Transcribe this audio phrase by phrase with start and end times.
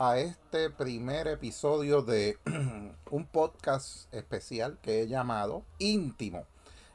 [0.00, 2.38] A este primer episodio de
[3.10, 6.46] un podcast especial que he llamado Íntimo.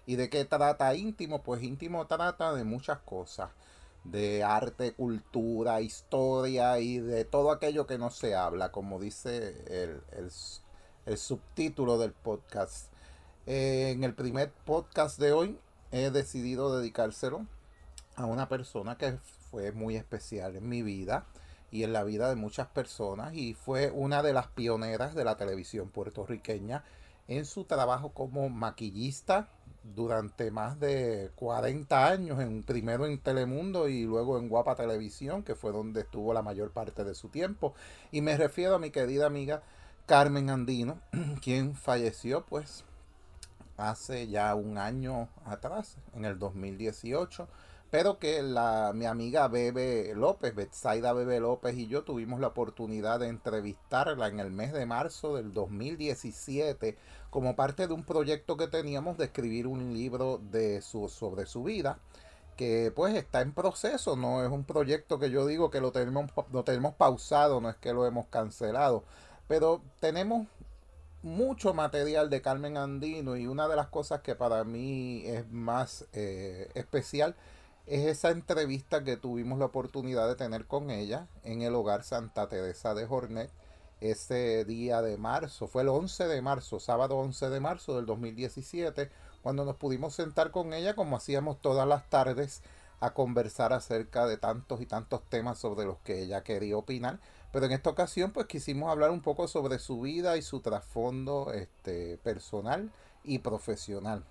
[0.06, 1.44] ¿Y de qué trata Íntimo?
[1.44, 3.50] Pues Íntimo trata de muchas cosas,
[4.06, 10.02] de arte, cultura, historia y de todo aquello que no se habla, como dice
[11.06, 12.90] el, subtítulo del podcast.
[13.46, 15.60] en el primer podcast de hoy
[15.92, 17.46] he decidido dedicárselo
[18.16, 19.18] a una persona que
[19.52, 21.26] fue muy especial en mi vida
[21.74, 25.38] y en la vida de muchas personas y fue una de las pioneras de la
[25.38, 26.84] televisión puertorriqueña
[27.28, 29.50] en su trabajo como maquillista
[29.84, 35.56] durante más de 40 años, en, primero en Telemundo y luego en Guapa Televisión, que
[35.56, 37.74] fue donde estuvo la mayor parte de su tiempo.
[38.12, 39.64] Y me refiero a mi querida amiga
[40.06, 41.00] Carmen Andino,
[41.42, 42.86] quien falleció pues
[43.78, 47.48] hace ya un año atrás, en el 2018
[47.94, 53.20] pero que la, mi amiga Bebe López, Betsaida Bebe López y yo tuvimos la oportunidad
[53.20, 56.98] de entrevistarla en el mes de marzo del 2017
[57.30, 61.62] como parte de un proyecto que teníamos de escribir un libro de su, sobre su
[61.66, 62.00] vida
[62.58, 66.32] que pues está en proceso, no es un proyecto que yo digo que lo tenemos,
[66.52, 69.04] lo tenemos pausado, no es que lo hemos cancelado,
[69.48, 70.48] pero tenemos
[71.22, 76.08] mucho material de Carmen Andino y una de las cosas que para mí es más
[76.14, 77.36] eh, especial
[77.86, 82.48] es esa entrevista que tuvimos la oportunidad de tener con ella en el hogar Santa
[82.48, 83.52] Teresa de Jornet
[84.00, 89.10] ese día de marzo, fue el 11 de marzo, sábado 11 de marzo del 2017,
[89.42, 92.62] cuando nos pudimos sentar con ella como hacíamos todas las tardes
[93.00, 97.20] a conversar acerca de tantos y tantos temas sobre los que ella quería opinar,
[97.52, 101.52] pero en esta ocasión pues quisimos hablar un poco sobre su vida y su trasfondo
[101.54, 102.92] este, personal
[103.24, 104.26] y profesional.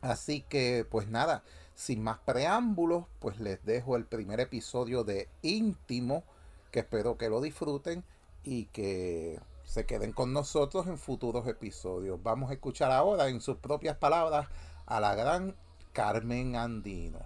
[0.00, 1.42] Así que pues nada,
[1.74, 6.24] sin más preámbulos, pues les dejo el primer episodio de Íntimo,
[6.70, 8.04] que espero que lo disfruten
[8.44, 12.22] y que se queden con nosotros en futuros episodios.
[12.22, 14.48] Vamos a escuchar ahora en sus propias palabras
[14.86, 15.54] a la gran
[15.92, 17.20] Carmen Andino.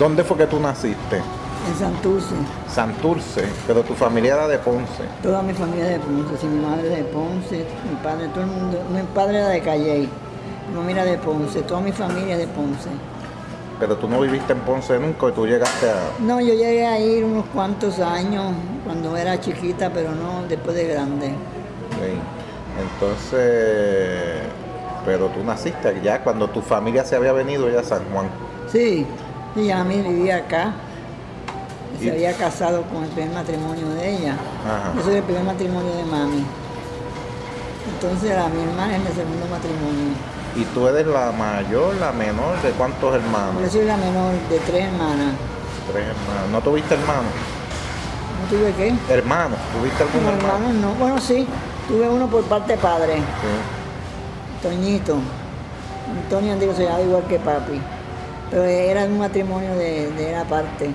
[0.00, 1.16] ¿Dónde fue que tú naciste?
[1.16, 2.34] En Santurce.
[2.72, 5.04] Santurce, pero tu familia era de Ponce.
[5.22, 8.78] Toda mi familia de Ponce, sí, mi madre de Ponce, mi padre, todo el mundo.
[8.94, 10.08] Mi padre era de Calley,
[10.70, 12.88] mi mamá era de Ponce, toda mi familia de Ponce.
[13.78, 15.96] Pero tú no viviste en Ponce nunca y tú llegaste a...
[16.20, 18.54] No, yo llegué a ir unos cuantos años
[18.86, 21.26] cuando era chiquita, pero no después de grande.
[21.26, 22.16] Sí.
[22.80, 24.48] Entonces,
[25.04, 28.30] pero tú naciste ya cuando tu familia se había venido ya a San Juan.
[28.72, 29.06] Sí,
[29.56, 30.72] y a mí vivía acá.
[32.00, 34.36] Se había casado con el primer matrimonio de ella.
[34.96, 36.44] Yo soy el primer matrimonio de mami.
[37.92, 40.14] Entonces a mi hermana es el segundo matrimonio.
[40.56, 43.62] ¿Y tú eres la mayor, la menor de cuántos hermanos?
[43.62, 45.34] Yo soy la menor de tres hermanas.
[45.92, 46.50] Tres hermanos.
[46.50, 47.32] ¿No tuviste hermanos?
[48.40, 48.94] ¿No tuve qué?
[49.12, 49.58] Hermanos.
[49.78, 50.54] ¿Tuviste algún no, hermano?
[50.54, 50.94] hermanos no.
[50.94, 51.46] Bueno, sí.
[51.86, 53.16] Tuve uno por parte de padre.
[53.16, 54.62] Sí.
[54.62, 55.16] Toñito.
[56.24, 57.80] Antonio Andrés se llama igual que papi.
[58.50, 60.86] Pero era un matrimonio de, de la parte.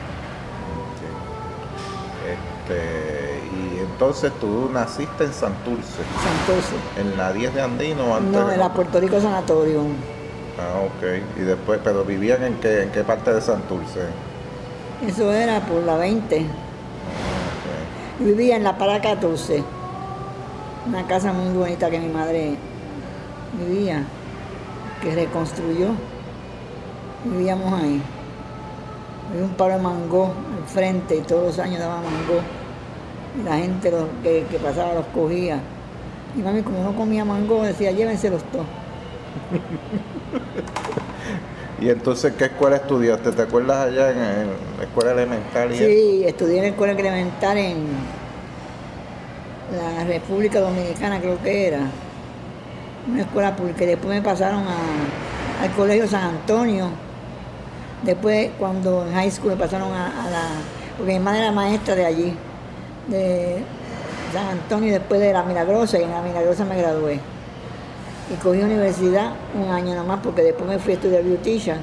[2.25, 3.39] Este,
[3.81, 6.01] entonces tú naciste en Santurce.
[6.21, 6.75] Santurce.
[6.99, 8.31] ¿En la 10 de Andino antes?
[8.31, 9.81] No, en la Puerto Rico Sanatorio.
[10.59, 11.39] Ah, ok.
[11.39, 14.01] Y después, pero vivían en qué, en qué parte de Santurce?
[15.05, 16.39] Eso era por la 20.
[16.39, 19.63] Ah, Vivía en la Para 14.
[20.87, 22.55] Una casa muy bonita que mi madre
[23.53, 24.03] vivía,
[25.01, 25.89] que reconstruyó.
[27.25, 28.01] Vivíamos ahí.
[29.31, 32.41] Había un paro de mango al frente y todos los años daba mango.
[33.39, 33.91] Y la gente
[34.23, 35.59] que, pasaba los cogía.
[36.37, 38.65] Y mami, como no comía mango, decía, llévenselos todos.
[41.81, 43.31] ¿Y entonces qué escuela estudiaste?
[43.31, 45.73] ¿Te acuerdas allá en, la escuela elemental?
[45.73, 47.77] sí, estudié en la escuela elemental en
[49.75, 51.79] la República Dominicana, creo que era.
[53.11, 53.55] Una escuela.
[53.59, 56.91] Y después me pasaron al Colegio San Antonio
[58.05, 60.43] Después, cuando en high school me pasaron a, la.
[60.97, 62.33] Porque mi madre era maestra de allí,
[63.07, 63.63] de
[64.31, 67.19] San Antonio, y después de la Milagrosa, y en la Milagrosa me gradué.
[68.31, 71.79] Y cogí universidad un año nomás, porque después me fui a estudiar beautician.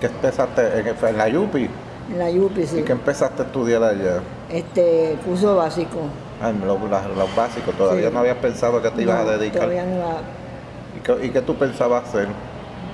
[0.00, 1.68] ¿Qué empezaste en, la Yupi?
[2.12, 2.78] En la Yupi, sí.
[2.78, 4.20] ¿Y qué empezaste a estudiar allá?
[4.48, 5.98] Este, curso básico.
[6.40, 9.62] Ah, los, básicos, todavía no habías pensado que te ibas a dedicar.
[9.62, 11.24] Todavía no iba.
[11.24, 12.28] ¿Y qué tú pensabas hacer?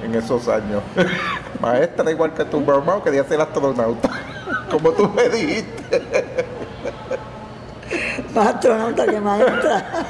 [0.04, 0.82] En esos años.
[1.60, 4.10] Maestra igual que tu mamá quería ser astronauta,
[4.70, 6.02] como tú me dijiste.
[8.34, 9.86] Más astronauta que maestra.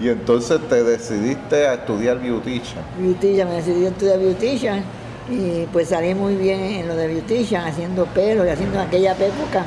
[0.00, 2.84] y entonces te decidiste a estudiar beautician.
[2.98, 4.84] Beautician, me decidí a estudiar beautician
[5.30, 9.12] y pues salí muy bien en lo de beautician, haciendo pelo y haciendo en aquella
[9.12, 9.64] época.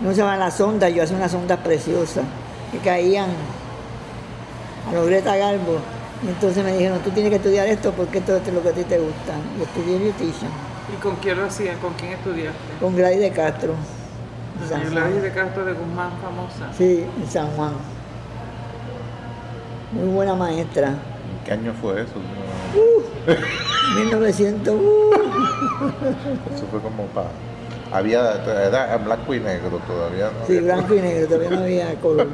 [0.00, 2.24] No usaban las ondas, yo hacía unas ondas preciosas
[2.70, 3.30] que caían
[4.88, 5.80] a los Greta Garbo
[6.22, 8.72] y entonces me dijeron, tú tienes que estudiar esto porque esto es lo que a
[8.72, 9.34] ti te gusta.
[9.58, 10.50] Y estudié beautician.
[10.92, 11.76] ¿Y con quién lo hacías?
[11.76, 12.58] ¿Con quién estudiaste?
[12.80, 13.74] Con Gladys de Castro.
[14.90, 16.72] Gladys de Castro de Guzmán, famosa.
[16.76, 17.74] Sí, en San Juan.
[19.92, 20.88] Muy buena maestra.
[20.88, 22.14] ¿En qué año fue eso?
[22.74, 24.74] Uh, 1900.
[24.74, 25.10] Uh.
[26.54, 27.28] Eso fue como para...
[27.92, 28.34] Había,
[28.66, 30.46] era blanco y negro todavía, ¿no?
[30.46, 32.28] Sí, blanco y negro, todavía no había color.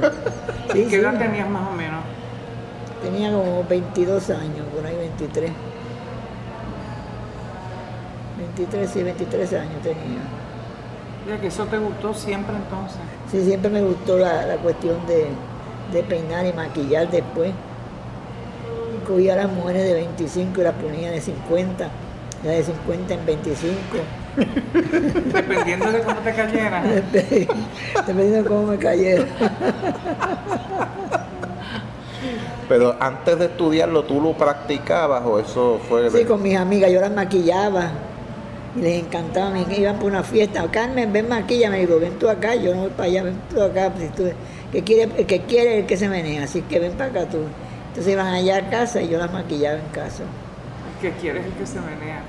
[0.75, 2.03] ¿Y qué edad tenías más o menos?
[3.05, 5.53] Tenía como 22 años, por ahí 23.
[8.39, 10.23] 23, sí, 23 años tenía.
[11.29, 12.97] Ya que eso te gustó siempre entonces.
[13.31, 17.53] Sí, siempre me gustó la, cuestión de, peinar y maquillar después.
[18.97, 21.89] Y cogía a las mujeres de 25 y las ponía de 50,
[22.43, 23.79] la de 50 en 25.
[25.35, 26.83] Dependiendo de cómo te cayera.
[27.13, 29.27] Dependiendo de cómo me cayera.
[32.69, 36.11] Pero antes de estudiarlo, ¿tú lo practicabas o eso fue...?
[36.11, 37.91] Sí, con mis amigas, yo las maquillaba
[38.77, 42.29] y les encantaba, me iban por una fiesta, Carmen, ven maquilla, me digo, ven tú
[42.29, 44.25] acá, yo no voy para allá, ven tú acá, pues, tú,
[44.73, 47.39] que quiere, el que quiere el que se menea, así que ven para acá tú.
[47.89, 50.25] Entonces iban allá a casa y yo las maquillaba en casa.
[51.03, 52.25] El que quiere es el que se menea,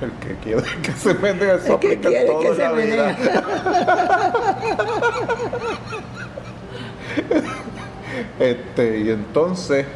[0.00, 3.16] El que quiere el que se menea, eso el que quiere el que se menea.
[8.38, 9.86] Este, y entonces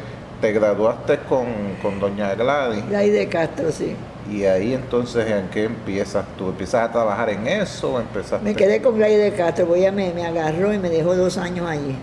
[0.41, 1.45] te graduaste con,
[1.81, 2.87] con doña Gladys.
[2.87, 3.95] Gladys de Castro, sí.
[4.31, 6.49] Y ahí entonces, ¿en qué empiezas tú?
[6.49, 8.43] ¿Empiezas a trabajar en eso o empezaste?
[8.43, 11.37] Me quedé con Gladys de Castro, porque ella me, me agarró y me dejó dos
[11.37, 11.95] años allí.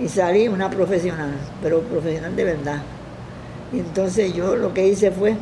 [0.00, 2.82] Y salí una profesional, pero profesional de verdad.
[3.72, 5.36] Y entonces yo lo que hice fue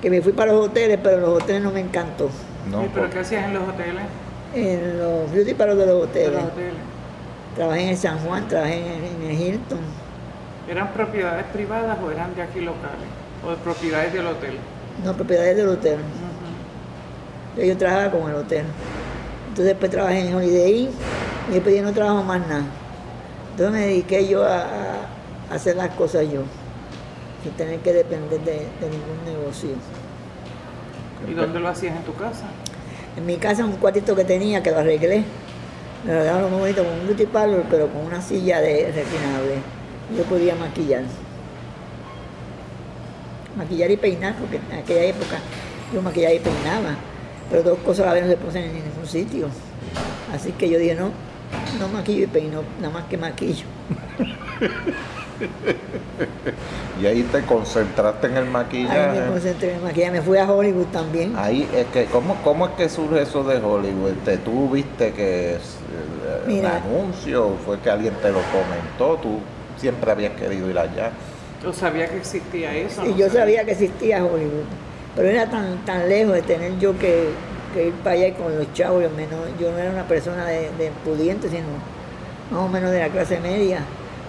[0.00, 2.30] que me fui para los hoteles, pero los hoteles no me encantó.
[2.70, 4.02] No, ¿Pero qué hacías en los hoteles?
[4.54, 6.30] En los beauty para los hoteles.
[6.30, 6.89] De los hoteles.
[7.56, 9.80] Trabajé en el San Juan, trabajé en, el Hilton.
[10.68, 13.08] ¿Eran propiedades privadas o eran de aquí locales?
[13.44, 14.56] ¿O de propiedades del hotel?
[15.04, 15.98] No, propiedades del hotel.
[17.56, 18.64] Yo trabajaba con el hotel.
[19.48, 20.90] Entonces después trabajé en Holiday Inn
[21.50, 22.64] y después ya no trabajo más nada.
[23.50, 24.66] Entonces me dediqué yo a,
[25.50, 26.42] hacer las cosas yo,
[27.42, 29.70] sin tener que depender de, ningún negocio.
[31.28, 32.44] ¿Y dónde lo hacías en tu casa?
[33.16, 35.24] En mi casa, un cuartito que tenía, que lo arreglé
[36.04, 39.56] me lo dejaron bonito con un beauty parlor, pero con una silla de reclinable.
[40.16, 41.04] Yo podía maquillar.
[43.56, 45.38] Maquillar y peinar, porque en aquella época
[45.92, 46.96] yo maquillaba y peinaba.
[47.50, 49.48] Pero dos cosas a la vez no se ponen en ningún sitio.
[50.32, 51.10] Así que yo dije, no,
[51.78, 53.64] no maquillo y peino, nada más que maquillo.
[57.00, 58.98] y ahí te concentraste en el maquillaje.
[58.98, 61.34] Ahí me concentré en el maquillaje, me fui a Hollywood también.
[61.36, 64.12] Ahí es que, ¿cómo, cómo es que surge eso de Hollywood?
[64.44, 65.76] ¿Tú viste que es,
[66.48, 67.56] eh, un anuncio?
[67.64, 69.20] ¿Fue que alguien te lo comentó?
[69.22, 69.38] ¿Tú
[69.76, 71.10] siempre habías querido ir allá?
[71.62, 73.04] Yo sabía que existía eso.
[73.04, 74.64] Y yo sabía que existía Hollywood,
[75.14, 77.28] pero era tan, tan lejos de tener yo que
[77.72, 79.08] que ir para allá y con los chavos, yo,
[79.60, 81.66] yo no era una persona de, de pudiente, sino
[82.50, 83.80] más o menos de la clase media.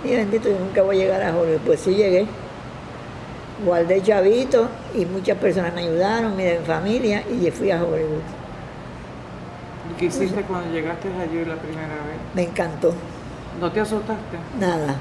[0.03, 1.61] Y bendito, yo nunca voy a llegar a Hollywood.
[1.65, 2.25] Pues sí llegué.
[3.65, 8.23] Guardé chavito y muchas personas me ayudaron, mi familia, y fui a Hollywood.
[9.91, 12.17] ¿Y qué hiciste cuando llegaste allí la primera vez?
[12.33, 12.93] Me encantó.
[13.59, 14.37] ¿No te asustaste?
[14.59, 14.95] Nada.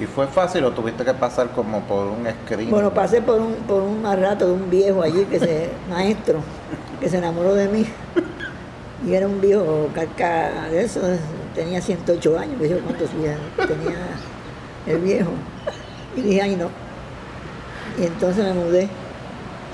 [0.00, 2.70] ¿Y fue fácil o tuviste que pasar como por un screen?
[2.70, 6.40] Bueno, pasé por un, por un más rato de un viejo allí, que se, maestro,
[6.98, 7.86] que se enamoró de mí.
[9.06, 11.00] Y era un viejo carca de eso,
[11.54, 13.98] tenía 108 años, que yo cuántos tenía
[14.86, 15.30] el viejo.
[16.16, 16.68] Y dije, ay no.
[17.98, 18.88] Y entonces me mudé.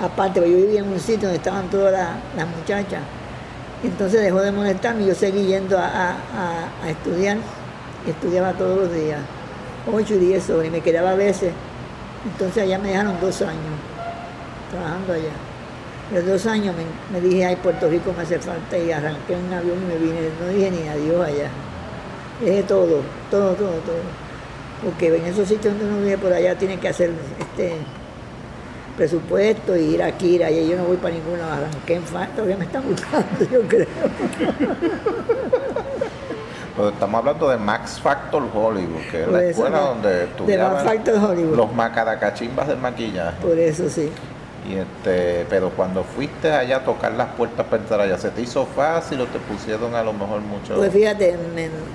[0.03, 3.01] Aparte, yo vivía en un sitio donde estaban todas las, muchachas.
[3.83, 6.17] Entonces dejó de molestarme y yo seguí yendo a,
[6.87, 7.39] estudiar.
[8.07, 9.21] estudiaba todos los días,
[9.91, 11.53] 8 y 10 horas, y me quedaba a veces.
[12.25, 13.55] Entonces allá me dejaron dos años,
[14.71, 15.33] trabajando allá.
[16.13, 16.75] Los dos años
[17.13, 20.31] me, dije, ay, Puerto Rico me hace falta y arranqué un avión y me vine.
[20.41, 21.51] No dije ni adiós allá.
[22.41, 23.01] Dije todo,
[23.31, 24.27] todo, todo, todo.
[24.85, 27.77] Porque en esos sitios donde uno vive por allá tiene que hacer este
[28.97, 30.63] presupuesto y ir aquí, ir allá.
[30.63, 33.87] Yo no voy para ninguna, arranqué en falta, todavía me están buscando, yo creo.
[36.77, 40.87] Pues estamos hablando de Max Factor Hollywood, que es la escuela donde estudiaban
[41.57, 43.41] los macaracachimbas del maquillaje.
[43.41, 44.11] Por eso sí.
[44.69, 48.67] Y este, pero cuando fuiste allá a tocar las puertas para allá, ¿se te hizo
[48.67, 50.75] fácil o te pusieron a lo mejor mucho?
[50.75, 51.37] Pues fíjate,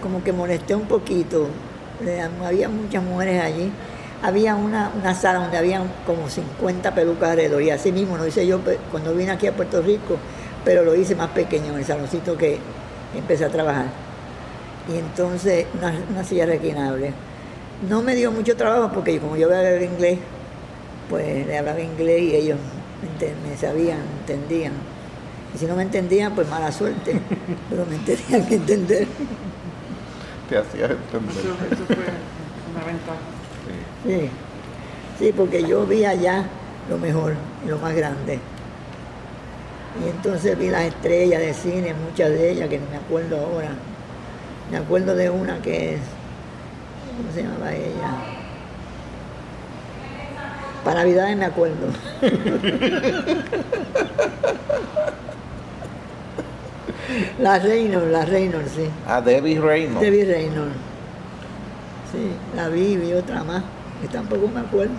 [0.01, 1.47] como que molesté un poquito.
[2.45, 3.71] Había muchas mujeres allí.
[4.23, 7.61] Había una, una sala donde había como 50 pelucas alrededor.
[7.61, 8.59] Y así mismo lo hice yo
[8.91, 10.17] cuando vine aquí a Puerto Rico,
[10.63, 12.59] pero lo hice más pequeño, en el saloncito que
[13.15, 13.85] empecé a trabajar.
[14.91, 17.13] Y entonces una, silla reclinable.
[17.89, 20.19] No me dio mucho trabajo porque como yo a el inglés,
[21.09, 22.57] pues le hablaba inglés y ellos
[23.49, 24.73] me, sabían, entendían.
[25.53, 27.19] Y si no me entendían, pues mala suerte,
[27.69, 29.07] pero me tenían que entender.
[30.49, 31.37] Te hacías entender.
[31.71, 31.95] Eso, fue
[32.73, 33.19] una ventaja.
[34.05, 34.29] Sí.
[35.19, 36.45] sí, porque yo vi allá
[36.89, 38.39] lo mejor y lo más grande.
[39.99, 43.71] Y entonces vi las estrellas de cine, muchas de ellas que no me acuerdo ahora.
[44.71, 46.01] Me acuerdo de una que es,
[47.17, 48.40] ¿cómo se llamaba ella?
[50.83, 51.87] Para Navidad me acuerdo.
[57.39, 58.89] la Reynolds, la Reynolds, sí.
[59.07, 60.01] Ah, Debbie Reynolds.
[60.01, 60.75] Debbie Reynolds.
[62.11, 63.63] Sí, la vi, vi otra más,
[64.01, 64.91] que tampoco me acuerdo.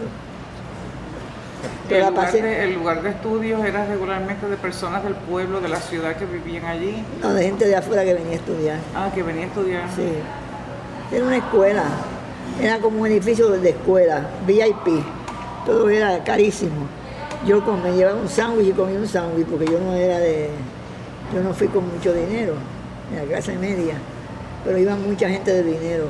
[1.91, 5.81] El lugar, de, el lugar, de, estudios era regularmente de personas del pueblo, de la
[5.81, 7.05] ciudad que vivían allí.
[7.21, 8.79] No, de gente de afuera que venía a estudiar.
[8.95, 9.83] Ah, que venía a estudiar.
[9.95, 10.09] Sí.
[11.15, 11.85] Era una escuela.
[12.61, 15.05] Era como un edificio de escuela, VIP
[15.65, 16.87] todo era carísimo.
[17.47, 20.49] Yo me llevaba un sándwich y comía un sándwich porque yo no era de,
[21.35, 22.55] yo no fui con mucho dinero,
[23.11, 23.95] en la clase media,
[24.65, 26.05] pero iba mucha gente de dinero.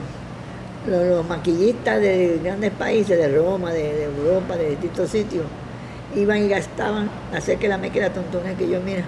[0.87, 5.45] Los, maquillistas de grandes países, de Roma, de, Europa, de distintos sitios,
[6.17, 9.05] iban y gastaban hacer que la mequera tontonera que yo, mira,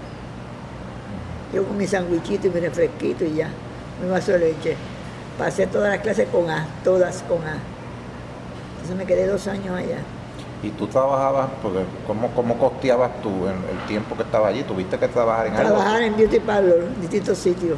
[1.52, 3.48] yo con mi sándwichito y mi refresquito y ya,
[4.02, 4.76] mi vaso de leche.
[5.36, 7.58] Pasé todas las clases con A, todas con A.
[8.74, 9.98] Entonces me quedé dos años allá.
[10.64, 14.62] ¿Y tú trabajabas, porque cómo, cómo costeabas tú en el tiempo que estabas allí?
[14.62, 15.74] ¿Tuviste que trabajar en algo?
[15.74, 17.76] Trabajar en beauty parlor, en distintos sitios.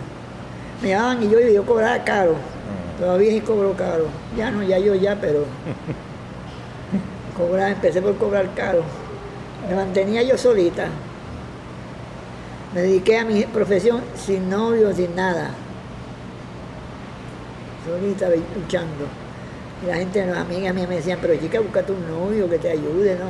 [0.81, 2.35] Me llamaban y yo, yo cobraba caro.
[2.35, 3.01] Mm.
[3.01, 4.07] Todavía sí cobro caro.
[4.37, 5.47] Ya no, ya yo ya, pero
[7.37, 8.83] cobraba, empecé por cobrar caro.
[9.69, 10.87] Me mantenía yo solita.
[12.73, 15.51] Me dediqué a mi profesión sin novio, sin nada.
[17.85, 19.26] Solita luchando.
[19.87, 23.17] La gente, las amigas mías me decían, pero chica, búscate un novio que te ayude,
[23.17, 23.27] ¿no?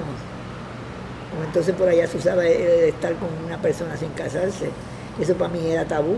[1.45, 4.71] entonces por allá se usaba estar con una persona sin casarse.
[5.21, 6.17] Eso para mí era tabú.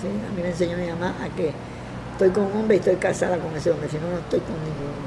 [0.00, 1.52] Sí, a mí me enseñó mi mamá a que
[2.12, 4.56] estoy con un hombre y estoy casada con ese hombre, si no, no estoy con
[4.56, 5.06] ninguno.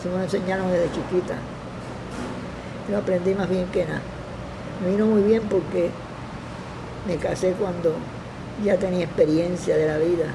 [0.00, 1.34] Eso me lo enseñaron desde chiquita.
[2.90, 4.00] Yo aprendí más bien que nada.
[4.82, 5.90] Me vino muy bien porque
[7.06, 7.92] me casé cuando
[8.64, 10.32] ya tenía experiencia de la vida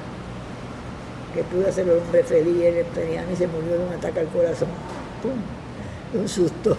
[1.33, 2.85] que pude hacer un hombre feliz, él
[3.31, 4.69] y se murió de un ataque al corazón.
[5.21, 5.33] ¡Pum!
[6.13, 6.77] De un susto.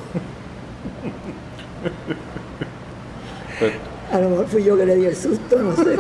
[4.13, 5.97] A lo mejor fui yo que le di el susto, no sé.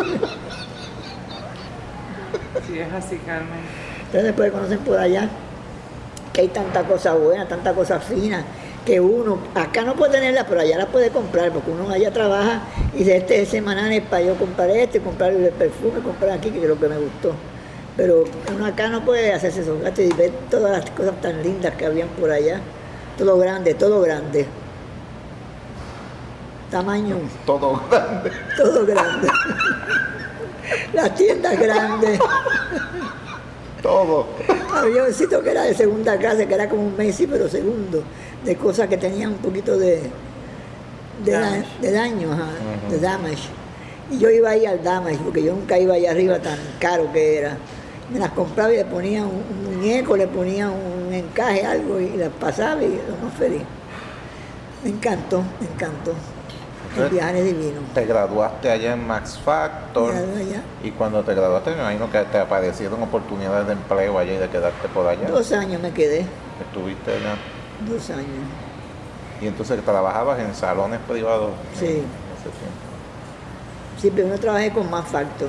[2.66, 3.60] Sí, es así, Carmen.
[3.98, 5.28] Entonces después conocen por allá
[6.32, 8.44] que hay tanta cosa buena, tanta cosa fina,
[8.84, 12.62] que uno, acá no puede tenerla, pero allá la puede comprar, porque uno allá trabaja
[12.92, 16.60] y de este semanal es para yo comprar este, comprar el perfume, comprar aquí, que
[16.60, 17.34] es lo que me gustó.
[17.96, 21.74] Pero uno acá no puede hacerse esos gastos y ver todas las cosas tan lindas
[21.74, 22.60] que habían por allá.
[23.16, 24.46] Todo grande, todo grande.
[26.70, 27.18] tamaño.
[27.46, 28.32] Todo grande.
[28.56, 29.28] Todo grande.
[30.92, 32.18] Las tiendas grandes.
[33.80, 34.26] Todo.
[34.74, 38.02] Había un sitio que era de segunda clase, que era como un Messi, pero segundo,
[38.44, 40.02] de cosas que tenían un poquito de,
[41.22, 41.32] de,
[41.92, 42.30] daño,
[42.90, 43.48] de damage.
[44.10, 47.38] Y yo iba ahí al damage, porque yo nunca iba ahí arriba tan caro que
[47.38, 47.56] era.
[48.14, 52.30] Me las compraba y le ponía un, muñeco, le ponía un encaje, algo, y las
[52.30, 53.62] pasaba y lo más feliz.
[54.84, 56.14] Me encantó, me encantó.
[56.96, 57.80] El viaje divino.
[57.92, 60.14] Te graduaste allá en Max Factor.
[60.84, 64.48] Y cuando te graduaste, me imagino que te aparecieron oportunidades de empleo allá y de
[64.48, 65.26] quedarte por allá.
[65.26, 66.24] Dos años me quedé.
[66.60, 67.34] ¿Estuviste allá?
[67.90, 68.46] Dos años.
[69.40, 71.50] ¿Y entonces trabajabas en salones privados?
[71.76, 71.86] Sí.
[71.86, 72.04] En
[74.00, 75.48] Sí, primero trabajé con Max Factor.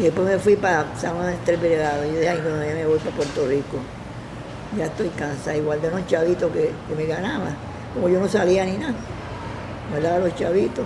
[0.00, 1.14] Y después me fui para San
[1.44, 2.06] Tres Privados.
[2.06, 3.76] Y yo dije, ay, no, ya me voy para Puerto Rico.
[4.76, 7.50] Ya estoy cansada, igual de unos chavitos que, que me ganaba.
[7.94, 8.94] Como yo no salía ni nada
[9.90, 10.84] me los chavitos.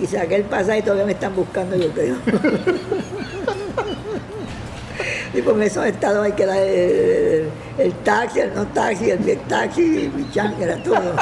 [0.00, 2.14] Y saqué el pasaje y todavía me están buscando, yo creo.
[5.34, 7.50] y por eso he estado ahí que era el,
[8.04, 11.14] taxi, el no taxi, el bien taxi, mi chan, era todo.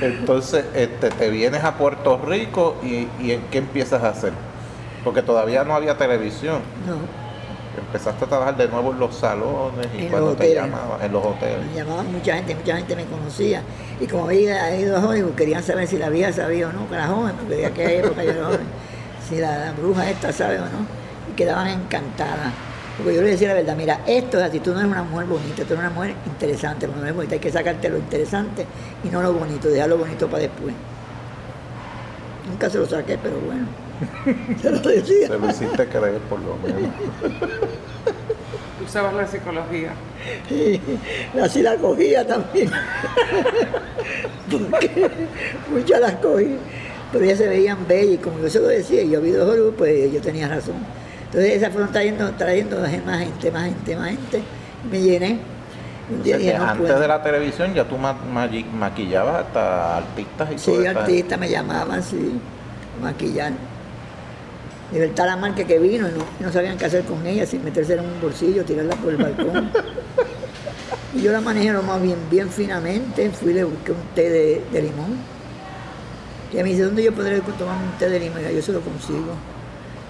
[0.00, 4.32] Entonces, este, te vienes a Puerto Rico y, y ¿en qué empiezas a hacer?
[5.02, 6.60] Porque todavía no había televisión.
[6.86, 7.24] No
[7.78, 11.66] empezaste a trabajar de nuevo en los salones y cuando te llamaban en los hoteles.
[11.66, 13.62] Me llamaban mucha gente, mucha gente me conocía.
[14.00, 16.94] Y como había ido a Hollywood, querían saber si la vieja sabía o no, que
[16.94, 18.66] era joven, porque de aquella época yo era joven,
[19.28, 20.86] si la, bruja esta sabe o no.
[21.30, 22.52] Y quedaban encantadas.
[22.96, 25.26] Porque yo le decía la verdad, mira, esto es así, tú no eres una mujer
[25.26, 28.66] bonita, tú eres una mujer interesante, una mujer bonita, hay que sacarte lo interesante
[29.02, 30.74] y no lo bonito, dejar lo bonito para después.
[32.48, 33.66] Nunca se lo saqué, pero bueno.
[34.60, 35.28] Se lo decía.
[35.28, 36.90] Se lo hiciste creer por lo menos.
[38.84, 39.94] Usabas la psicología.
[40.48, 40.80] Sí,
[41.40, 42.70] así la cogía también.
[44.50, 45.10] Porque
[45.70, 46.56] muchas las cogí.
[47.12, 49.72] Pero ellas se veían bellas y como yo se lo decía, y yo vi dos
[49.78, 50.74] pues yo tenía razón.
[51.34, 54.42] Entonces esas fueron trayendo, trayendo más gente, más gente, más gente.
[54.88, 55.40] me llené.
[56.08, 61.48] Un día antes de la televisión ya tú maquillabas hasta artistas y Sí, artistas me
[61.48, 62.38] llamaban, sí,
[63.02, 63.52] maquillar.
[64.92, 68.00] Libertad la marca que vino y no, sabían qué hacer con ella, sin meterse en
[68.00, 69.70] un bolsillo, tirarla por el balcón.
[71.14, 74.30] y yo la manejé lo más bien, bien finamente, fui y le busqué un té
[74.30, 75.16] de, limón.
[76.52, 78.40] Y me dice, ¿dónde yo podré tomar un té de limón?
[78.48, 79.34] Y yo se lo consigo.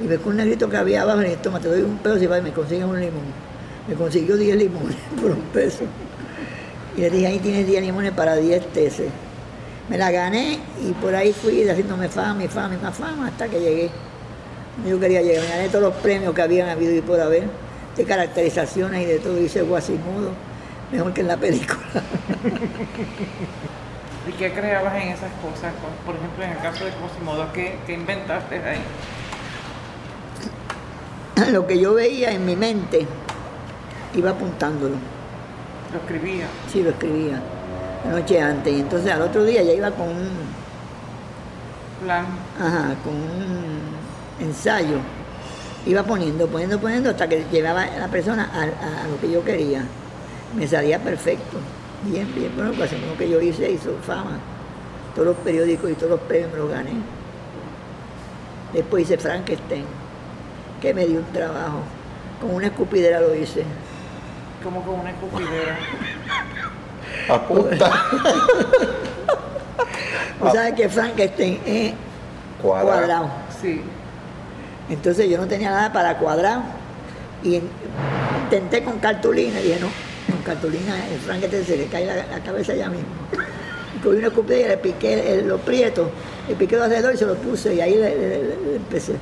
[0.01, 2.23] Y ve con un negrito que había abajo y le toma, te doy un peso
[2.23, 3.23] y me consigue un limón.
[3.87, 5.85] Me consiguió 10 limones por un peso.
[6.97, 9.11] Y le dije, ahí tienes 10 limones para 10 teces.
[9.89, 13.49] Me la gané y por ahí fui haciéndome fama y fama y más fama hasta
[13.49, 13.91] que llegué.
[14.87, 17.45] Yo quería llegar, me gané todos los premios que habían habido y por haber,
[17.97, 20.33] de caracterizaciones y de todo, hice Guasimudo,
[20.91, 21.79] mejor que en la película.
[24.27, 25.73] ¿Y qué creabas en esas cosas?
[26.05, 28.81] Por ejemplo, en el caso de Guasimodo, ¿qué, ¿qué inventaste ahí?
[31.53, 33.07] Lo que yo veía en mi mente,
[34.15, 34.95] iba apuntándolo.
[35.93, 36.47] ¿Lo escribía?
[36.69, 37.41] Sí, lo escribía.
[38.05, 38.73] La noche antes.
[38.73, 40.29] Y entonces al otro día ya iba con un...
[42.03, 42.27] Plan.
[42.61, 44.99] Ajá, con un ensayo.
[45.87, 49.85] Iba poniendo, poniendo, poniendo hasta que llevaba a la persona a, lo que yo quería.
[50.57, 51.59] Me salía perfecto.
[52.05, 52.53] Bien, bien.
[52.55, 54.39] Bueno, pues lo que yo hice hizo fama.
[55.15, 56.93] Todos los periódicos y todos los premios me los gané.
[58.73, 59.85] Después hice Frankenstein,
[60.85, 61.79] que me dio un trabajo.
[62.41, 63.65] Con una escupidera lo hice.
[64.63, 65.79] Como con una escupidera.
[67.29, 67.91] Apunta.
[70.41, 71.95] o sea que Frankenstein es
[72.61, 73.31] cuadrado.
[73.63, 73.81] Sí.
[74.91, 76.61] Entonces yo no tenía nada para cuadrar.
[77.43, 77.63] Y
[78.43, 79.89] intenté con cartulina y dije, no,
[80.31, 83.09] con cartulina el Frankenstein se le cae la, cabeza ya mismo.
[83.97, 86.11] Y cogí una escupidera, le piqué los prietos,
[86.47, 89.15] le piqué los alrededor y se los puse y ahí le, empecé.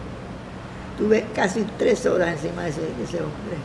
[1.02, 3.58] Tuve casi tres horas encima de ese hombre.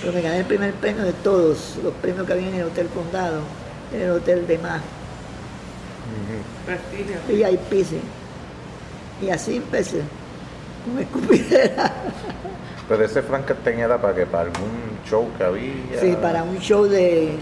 [0.00, 2.86] Pero me gané el primer premio de todos los premios que había en el Hotel
[2.94, 3.40] Condado,
[3.92, 4.80] en el Hotel de Más.
[6.64, 7.36] Prestigio.
[7.36, 7.96] Y ahí pise.
[9.20, 10.02] Y así empecé,
[10.84, 11.92] con escupidera.
[12.88, 14.70] Pero ese Frankenstein era para que para algún
[15.04, 16.00] show que había.
[16.00, 17.38] Sí, para un show de,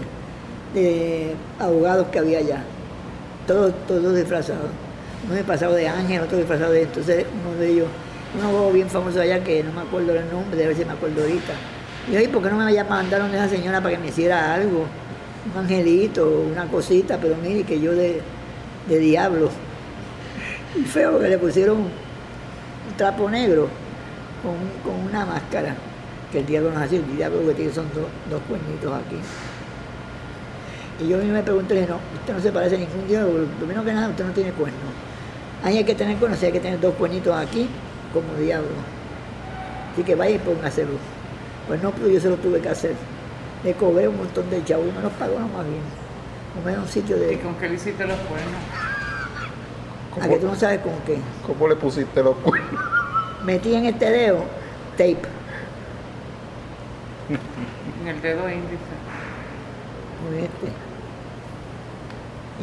[0.73, 2.63] de abogados que había allá.
[3.45, 4.71] Todos, todos disfrazados.
[5.27, 7.87] Uno disfrazado de ángel, otro disfrazado de entonces uno de ellos,
[8.37, 11.21] uno bien famoso allá que no me acuerdo el nombre, de ver si me acuerdo
[11.21, 11.53] ahorita
[12.09, 14.85] y ahí, ¿por qué no me mandaron a esa señora para que me hiciera algo?
[15.53, 18.21] Un angelito, una cosita, pero mire que yo de,
[18.87, 19.49] diablo.
[20.75, 23.67] Y feo que le pusieron un trapo negro
[24.41, 25.75] con, una máscara,
[26.31, 27.85] que el diablo no es así, el diablo que tiene son
[28.29, 29.17] dos cuernitos aquí.
[31.03, 34.09] Y yo me pregunté, no, usted no se parece a ningún diablo, primero que nada
[34.09, 34.81] usted no tiene cuernos.
[35.63, 37.69] Hay que tener cuernos, hay que tener dos cuernitos aquí
[38.13, 38.69] como diablo.
[39.93, 40.91] Así que vaya y póngaselo.
[41.67, 42.95] Pues no, pero yo se lo tuve que hacer.
[43.63, 45.81] Le cobré un montón de chavos y me los pagó más bien.
[46.55, 47.33] No me da un sitio de...
[47.33, 48.61] ¿Y con qué le hiciste los cuernos?
[50.19, 51.17] ¿A que tú no sabes con qué?
[51.45, 52.81] ¿Cómo le pusiste los cuernos?
[53.45, 54.43] Metí en este dedo
[54.91, 55.21] tape.
[58.01, 58.93] en el dedo índice.
[60.23, 60.67] Con este.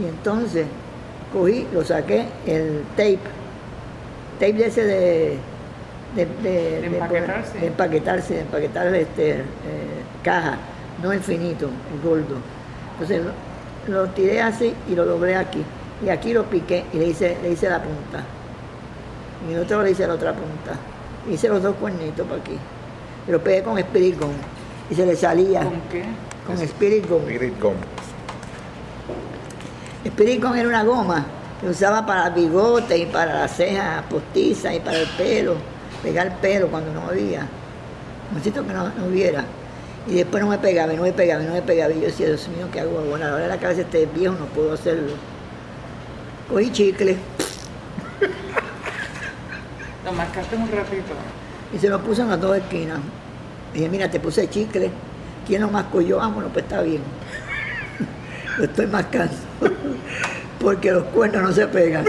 [0.00, 0.66] Y entonces
[1.32, 3.18] cogí, lo saqué, el tape,
[4.38, 5.38] tape de ese de,
[6.14, 7.58] de, de, empaquetarse.
[7.58, 9.44] de empaquetarse, de empaquetar este, eh,
[10.22, 10.58] caja,
[11.02, 12.36] no infinito, el gordo.
[12.92, 13.22] Entonces
[13.88, 15.62] lo, tiré así y lo doblé aquí.
[16.04, 18.24] Y aquí lo piqué y le hice, le hice la punta.
[19.48, 20.78] Y el otro le hice la otra punta.
[21.30, 22.56] Hice los dos cuernitos para aquí.
[23.26, 24.16] Y lo pegué con Spirit
[24.90, 25.64] Y se le salía.
[25.64, 26.04] ¿Con qué?
[26.46, 27.74] Con Spirit Spirit Gum.
[30.04, 31.26] Spirit era una goma
[31.60, 35.56] que usaba para el bigote y para las cejas postizas y para el pelo,
[36.02, 37.46] pegar el pelo cuando no había.
[38.32, 39.44] Necesito que no, hubiera.
[40.06, 41.92] Y después no me pegaba, no me pegaba, no me pegaba.
[41.92, 43.00] Y yo decía, Dios mío, ¿qué hago?
[43.00, 45.12] Bueno, ahora la cabeza este viejo, no puedo hacerlo.
[46.48, 47.16] Cogí chicle.
[50.04, 51.12] Lo marcaste un ratito.
[51.74, 53.00] Y se lo puse en las dos esquinas.
[53.74, 54.90] Y dije, mira, te puse chicle.
[55.46, 56.16] ¿Quién lo mascó yo?
[56.16, 57.02] Vámonos, pues está bien.
[58.58, 59.34] lo estoy mascando.
[60.60, 62.04] Porque los cuernos no se pegan.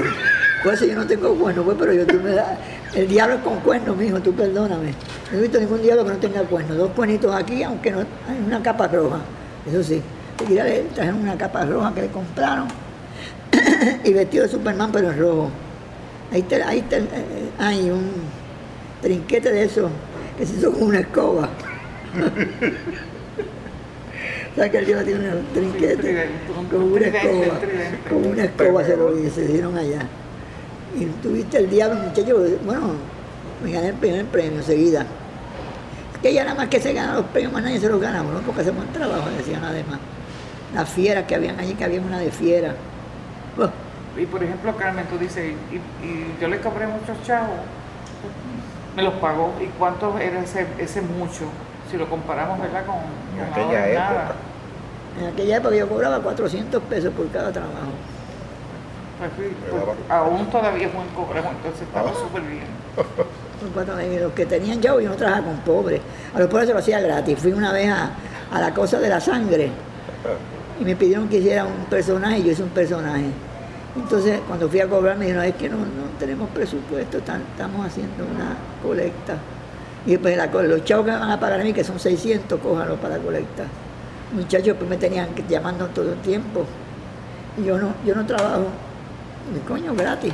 [0.63, 2.57] Pues yo no tengo cuernos, pues, pero yo tú me das.
[2.93, 4.93] El diablo es con cuernos, mijo, tú perdóname.
[5.31, 6.77] No he visto ningún diablo que no tenga cuernos.
[6.77, 9.19] Dos cuernitos aquí, aunque no hay una capa roja.
[9.65, 10.01] Eso sí.
[10.49, 12.67] Le trajeron una capa roja que le compraron.
[14.03, 15.49] y vestido de Superman, pero en rojo.
[16.31, 17.05] Ahí está, ahí está, eh,
[17.57, 18.11] hay un
[19.01, 19.89] trinquete de eso
[20.37, 21.49] que se hizo con una escoba.
[24.59, 26.29] ¿Sabes que el Dios tiene un trinquete?
[26.69, 27.59] Con una escoba.
[28.09, 30.01] Con una escoba se lo hicieron allá.
[30.99, 32.91] Y tuviste el diablo, muchacho, bueno,
[33.63, 35.05] me gané el primer premio enseguida.
[36.21, 38.41] Que ya nada más que se ganan los premios, más nadie se los gana, ¿no?
[38.41, 39.97] porque hacemos un trabajo, decían además.
[40.75, 42.75] Las fieras que habían allí, que había una de fiera.
[43.57, 43.69] Oh,
[44.19, 47.59] y por ejemplo, Carmen, tú dices, y, yo le cobré muchos chavos,
[48.93, 49.53] me los pagó.
[49.61, 51.45] ¿Y cuánto era ese, ese mucho?
[51.89, 52.85] Si lo comparamos, ¿verdad?
[52.85, 52.97] Con,
[53.53, 54.35] aquella época.
[55.19, 57.91] En aquella época yo cobraba 400 pesos por cada trabajo.
[59.19, 59.31] Pues,
[59.69, 62.13] pues, aún todavía es buen cobramos, entonces estaba ah.
[62.13, 64.21] súper bien.
[64.21, 65.99] los que tenían chavos, yo no trabajaba con pobres.
[66.33, 67.37] A los pobres se lo hacía gratis.
[67.37, 68.11] Fui una vez a,
[68.51, 69.69] a la cosa de la sangre
[70.79, 73.25] y me pidieron que hiciera un personaje y yo hice un personaje.
[73.95, 75.77] Entonces, cuando fui a cobrar, me dijeron, es que no,
[76.17, 79.35] tenemos presupuesto, estamos haciendo una colecta.
[80.05, 82.95] Y pues los chavos que me van a pagar a mí, que son 600, cójanlo
[82.95, 83.63] para la colecta.
[84.33, 86.65] Muchachos pues me tenían llamando todo el tiempo.
[87.57, 88.67] Y yo no, yo no trabajo,
[89.53, 90.33] mi coño, gratis.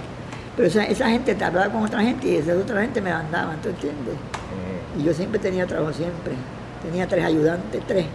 [0.55, 3.69] Pero esa, esa gente hablaba con otra gente y esa otra gente me mandaban, ¿tú
[3.69, 4.15] entiendes?
[4.97, 6.33] Y yo siempre tenía trabajo, siempre.
[6.81, 8.05] Tenía tres ayudantes, tres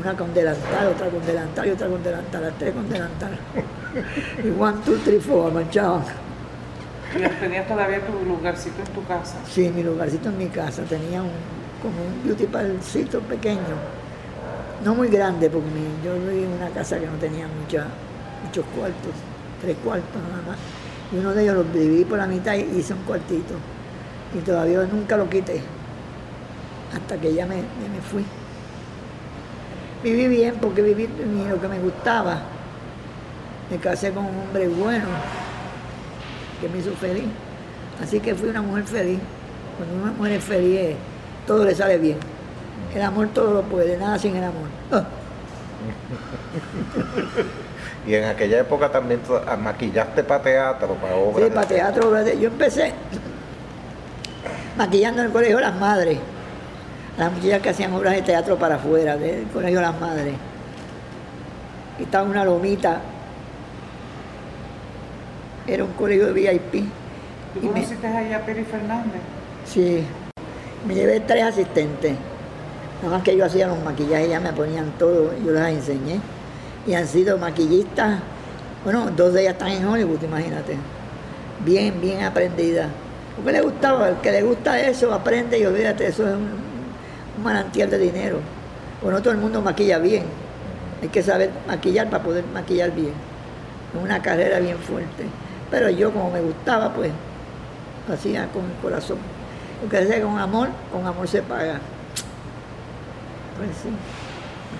[0.00, 3.38] una con delantal, otra con delantal y otra con delantal, las tres con delantal.
[4.44, 6.02] y one, two, three, four, manchaban.
[7.14, 9.36] ¿Y tenías todavía tu lugarcito en tu casa?
[9.46, 10.82] Sí, mi lugarcito en mi casa.
[10.84, 11.30] Tenía un,
[11.82, 13.60] como un beauty parlorcito pequeño.
[14.84, 15.68] No muy grande, porque
[16.04, 17.86] yo viví en una casa que no tenía mucha,
[18.44, 19.12] muchos cuartos,
[19.60, 20.58] tres cuartos nada más.
[21.12, 23.54] Y uno de ellos lo dividí por la mitad y hice un cuartito.
[24.36, 25.60] Y todavía nunca lo quité,
[26.94, 27.62] hasta que ya me
[28.10, 28.24] fui
[30.02, 31.08] viví bien porque viví
[31.48, 32.42] lo que me gustaba.
[33.70, 35.06] Me casé con un hombre bueno
[36.60, 37.24] que me hizo feliz.
[38.02, 39.18] Así que fui una mujer feliz.
[39.76, 40.96] Cuando una mujer es feliz,
[41.46, 42.18] todo le sale bien.
[42.94, 44.68] El amor todo lo puede, nada sin el amor.
[44.90, 45.04] Ah.
[48.06, 49.20] y en aquella época también
[49.58, 51.48] maquillaste para teatro, para obras.
[51.48, 52.24] Sí, para teatro.
[52.34, 52.92] Yo empecé
[54.76, 56.18] maquillando en el colegio de las madres
[57.18, 60.34] las muchachas que hacían obras de teatro para afuera del Colegio de las Madres.
[61.98, 63.00] Y estaba una lomita.
[65.66, 66.88] Era un colegio de VIP.
[67.54, 69.20] ¿Tú conociste allá a Peri Fernández?
[69.66, 70.04] Sí.
[70.86, 72.14] Me llevé tres asistentes.
[73.02, 76.20] Nada más que yo hacía los maquillajes, ya me ponían todo, yo les enseñé.
[76.86, 78.20] Y han sido maquillistas,
[78.84, 80.76] bueno, dos de ellas están en Hollywood, imagínate.
[81.64, 82.88] Bien, bien aprendidas.
[83.34, 86.48] Porque le gustaba, el que le gusta eso, aprende y olvídate, eso es un,
[87.42, 88.38] manantial de dinero.
[89.00, 90.24] Pues no todo el mundo maquilla bien.
[91.00, 93.14] Hay que saber maquillar para poder maquillar bien.
[93.94, 95.24] Es una carrera bien fuerte.
[95.70, 97.10] Pero yo como me gustaba, pues
[98.12, 99.18] hacía con el corazón.
[99.82, 101.80] Lo que con amor, con amor se paga.
[103.58, 103.88] Pues sí.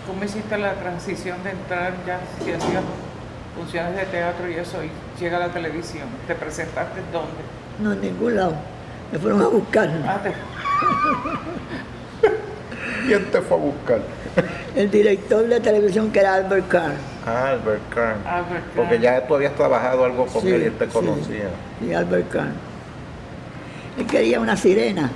[0.07, 2.83] ¿Cómo hiciste la transición de entrar ya si hacías
[3.57, 4.91] funciones de teatro y eso y
[5.23, 6.05] llega a la televisión?
[6.27, 7.43] ¿Te presentaste dónde?
[7.81, 8.55] No, en ningún lado.
[9.13, 9.91] Me fueron a buscar.
[10.07, 10.33] Ah, te-
[13.07, 14.01] ¿Quién te fue a buscar?
[14.75, 16.93] El director de televisión que era Albert Kahn.
[17.27, 18.17] Albert Kahn.
[18.27, 18.73] Albert Kahn.
[18.77, 20.91] Porque ya tú habías trabajado algo con Sí, él y él te sí.
[20.93, 21.49] conocía.
[21.81, 22.53] Sí, Albert Kahn.
[23.99, 25.11] Él quería una sirena.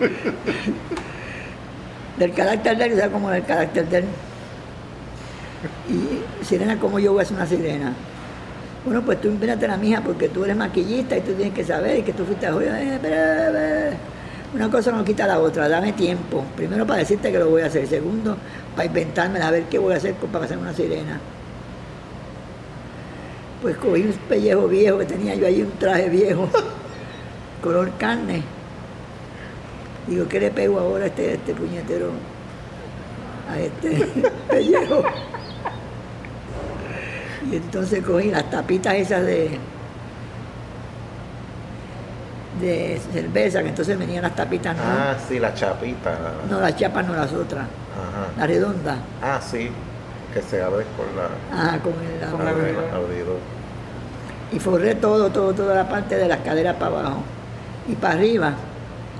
[2.20, 4.04] del carácter de él, ¿sabes cómo es el carácter de él?
[5.88, 7.94] Y sirena, ¿cómo yo voy a hacer una sirena?
[8.84, 11.64] Bueno, pues tú invínate a la mija porque tú eres maquillista y tú tienes que
[11.64, 12.46] saber y que tú fuiste.
[12.46, 13.96] Eh, espera.
[14.54, 16.44] Una cosa no quita la otra, dame tiempo.
[16.56, 17.86] Primero para decirte que lo voy a hacer.
[17.86, 18.36] Segundo,
[18.76, 21.18] para inventármela, a ver qué voy a hacer para hacer una sirena.
[23.62, 26.48] Pues cogí un pellejo viejo que tenía yo ahí, un traje viejo,
[27.62, 28.42] color carne.
[30.06, 32.10] Digo, ¿qué le pego ahora a este, este puñetero?
[33.50, 34.06] A este
[34.48, 35.02] pellejo.
[37.50, 39.58] Y entonces cogí las tapitas esas de,
[42.60, 46.16] de cerveza, que entonces venían las tapitas, no, Ah, sí, la chapita.
[46.50, 48.26] no las chapas, no las otras, Ajá.
[48.38, 48.98] las redondas.
[49.22, 49.70] Ah, sí,
[50.34, 51.58] que se abre con la...
[51.62, 53.38] Ajá, con el, Con la abridor.
[54.52, 57.22] y forré todo, todo, toda la parte de las caderas para abajo.
[57.88, 58.52] Y para arriba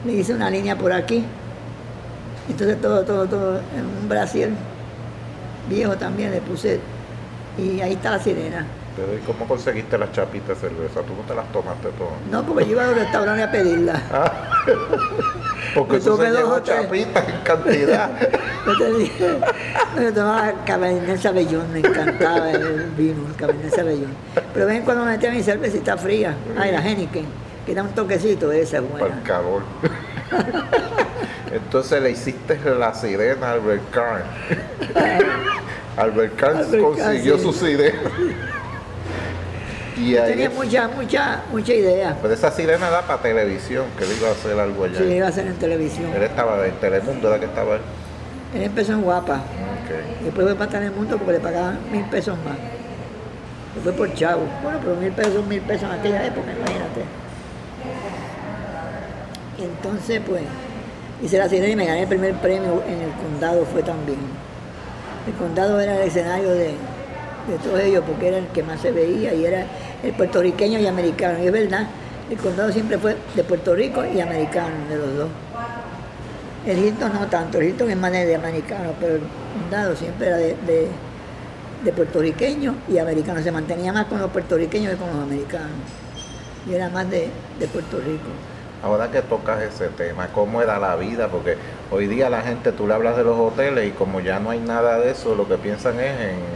[0.05, 1.25] le hice una línea por aquí.
[2.49, 4.51] Entonces todo, todo, todo, en un brasier
[5.69, 6.81] viejo también le puse.
[7.59, 8.67] Y ahí está la sirena.
[8.97, 11.01] Pero ¿y cómo conseguiste las chapitas de cerveza?
[11.03, 12.15] ¿Tú no te las tomaste todas?
[12.31, 14.03] No, porque yo iba a los restaurantes a pedirla.
[14.13, 18.11] Ah, porque Me se tomé dos chapitas en cantidad.
[18.67, 19.39] Yo te dije,
[19.97, 24.11] no, yo tomaba Cabernet Sauvignon, me encantaba el vino, el Cabernet Sauvignon.
[24.53, 27.25] Pero ven cuando me metía mi cervecita fría, ay, la Heineken,
[27.67, 29.23] que da un toquecito, esa es para el buena.
[29.23, 29.63] calor.
[31.53, 34.23] Entonces le hiciste la sirena a Albert Kahn.
[35.97, 37.43] Albert Kahn Albert Kahn, consiguió sí.
[37.43, 37.99] su sirena.
[39.97, 42.17] Y ahí, Tenía mucha, mucha, mucha idea.
[42.23, 44.99] pero esa sirena da para televisión, que él iba a hacer algo allá.
[44.99, 46.11] Sí, iba a ser en televisión.
[46.15, 47.81] Él estaba en Telemundo, ¿era que estaba él?
[48.55, 49.35] Él empezó en Guapa.
[49.35, 50.23] Ok.
[50.25, 52.57] Después fue para Telemundo porque le pagaban mil pesos más.
[53.83, 54.43] Fue por chavo.
[54.63, 57.05] Bueno, pero mil pesos son mil pesos en aquella época, imagínate.
[59.61, 60.43] Entonces, pues,
[61.23, 64.19] hice la sirena y me gané el primer premio en el condado, fue también.
[65.27, 66.75] El condado era el escenario de,
[67.63, 69.67] todos ellos porque era el que más se veía y era
[70.03, 71.43] el puertorriqueño y americano.
[71.43, 71.87] Y es verdad,
[72.31, 75.29] el condado siempre fue de Puerto Rico y americano, de los dos.
[76.67, 79.23] El Hilton no tanto, el Hilton es más de americano, pero el
[79.59, 80.89] condado siempre era de, de,
[81.85, 83.43] de y americanos.
[83.43, 85.71] Se mantenía más con los puertorriqueños que con los americanos.
[86.69, 88.29] Y era más de, de Puerto Rico.
[88.83, 91.29] Ahora que tocas ese tema, ¿cómo era la vida?
[91.29, 91.57] Porque
[91.91, 94.59] hoy día la gente, tú le hablas de los hoteles y como ya no hay
[94.59, 96.51] nada de eso, lo que piensan es en,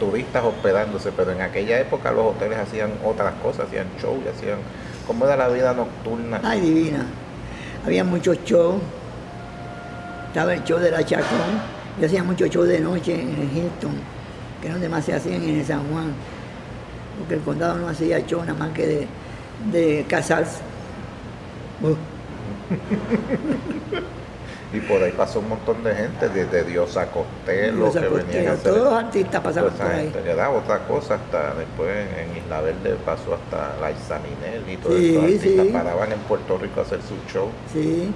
[0.00, 4.58] turistas hospedándose, pero en aquella época los hoteles hacían otras cosas, hacían shows, hacían...
[5.06, 6.40] ¿Cómo era la vida nocturna?
[6.42, 7.06] Ay, divina.
[7.84, 8.82] Había muchos shows.
[10.28, 11.60] Estaba el show de la Chacón.
[12.00, 13.92] Yo hacía muchos shows de noche en el Hilton,
[14.60, 16.12] que no demás se hacían en San Juan.
[17.18, 19.06] Porque el condado no hacía show nada más que de,
[19.72, 20.60] de casarse.
[24.72, 28.56] Y por ahí pasó un montón de gente, desde Diosa Costello, Diosa que venían a
[28.56, 30.04] todos los artistas pasaban por ahí.
[30.04, 34.76] gente, que era otra cosa hasta después en Isla Verde pasó hasta la Isaninel y
[34.78, 35.72] todos Sí, estos artistas sí.
[35.72, 37.48] paraban en Puerto Rico a hacer su show.
[37.72, 38.12] Sí.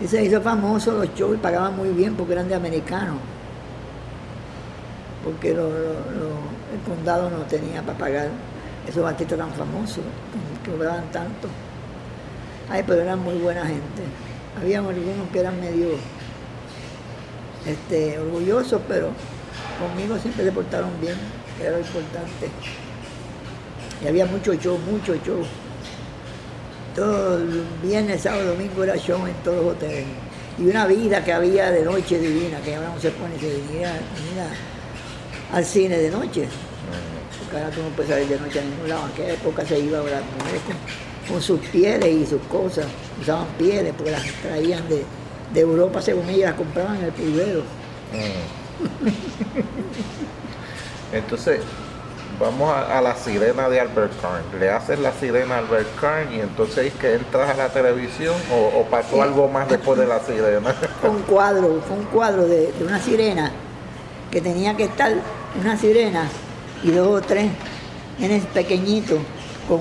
[0.00, 3.16] Y se hizo famoso los shows y pagaban muy bien porque eran de americanos.
[5.24, 8.28] Porque lo- lo- lo- el condado no tenía para pagar
[8.88, 10.02] esos artistas tan famosos,
[10.64, 11.48] que cobraban tanto.
[12.70, 14.02] Ay, pero eran muy buena gente.
[14.60, 15.88] Había algunos que eran medio
[17.66, 19.10] este, orgullosos, pero
[19.80, 21.16] conmigo siempre se portaron bien,
[21.58, 22.48] que era lo importante.
[24.02, 25.42] Y había mucho show, mucho show.
[26.94, 30.06] Todo el viernes, sábado, domingo era show en todos los hoteles.
[30.56, 33.98] Y una vida que había de noche divina, que ahora no se pone, se venía,
[34.14, 34.48] venía
[35.52, 36.48] al cine de noche.
[37.38, 39.06] Porque ahora tú no puedes salir de noche a ningún lado.
[39.06, 40.62] En aquella época se iba a las mujeres
[41.30, 42.86] con, sus pieles y sus cosas.
[43.20, 45.04] Usaban pieles porque las traían de,
[45.52, 47.60] de Europa, según ellas, las compraban en el pulvero.
[48.12, 49.08] Mm.
[51.12, 51.60] Entonces,
[52.38, 54.42] vamos a, a la sirena de Albert Kahn.
[54.60, 58.34] Le haces la sirena a Albert Kahn y entonces es que entras a la televisión
[58.52, 59.20] o, o pasó Sí.
[59.20, 60.72] algo más después de la sirena.
[61.00, 63.50] Fue un cuadro, fue un cuadro de, de una sirena
[64.30, 65.12] que tenía que estar
[65.60, 66.28] una sirena
[66.84, 67.50] y dos o tres
[68.18, 69.18] nenes pequeñitos
[69.66, 69.80] con,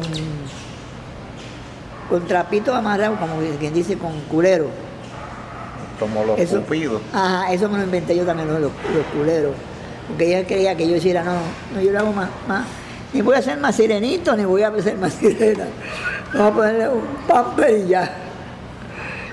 [2.09, 4.67] con trapitos amarrados, como quien dice, con culero.
[5.99, 7.01] Como los eso, cupidos.
[7.13, 8.71] Ajá, eso me lo inventé yo también, los, los,
[9.15, 9.53] culeros.
[10.07, 11.33] Porque ella quería que yo hiciera, no,
[11.73, 12.65] no, yo lo hago más, más,
[13.13, 15.65] ni voy a hacer más sirenito, ni voy a hacer más sirena.
[16.33, 18.11] Vamos a ponerle un pamper y ya.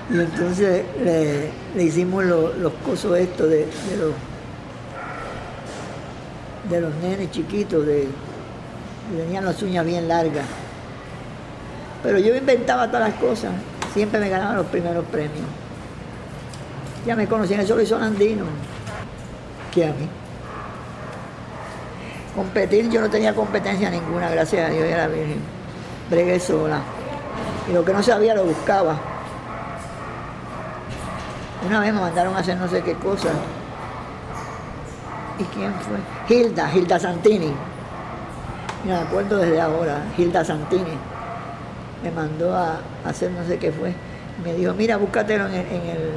[0.09, 4.13] Y entonces le, le hicimos lo, los cosos estos de, de, los
[6.69, 8.07] de los nenes chiquitos, de,
[9.11, 10.45] que tenían las uñas bien largas.
[12.03, 13.51] Pero yo inventaba todas las cosas,
[13.93, 15.45] siempre me ganaba los primeros premios.
[17.05, 18.45] Ya me conocían, eso lo hizo Andino,
[19.73, 20.07] que a mí.
[22.35, 25.39] Competir, yo no tenía competencia ninguna, gracias a Dios y a la Virgen.
[26.09, 26.79] Bregué sola.
[27.69, 28.95] Y lo que no sabía lo buscaba.
[31.65, 33.29] Una vez me mandaron a hacer no sé qué cosa.
[35.39, 36.35] ¿Y quién fue?
[36.35, 37.53] Hilda, Hilda Santini.
[38.85, 40.97] Me acuerdo desde ahora, Hilda Santini.
[42.03, 43.93] Me mandó a, hacer no sé qué fue.
[44.43, 46.11] Me dijo, mira, búscatelo en el, en el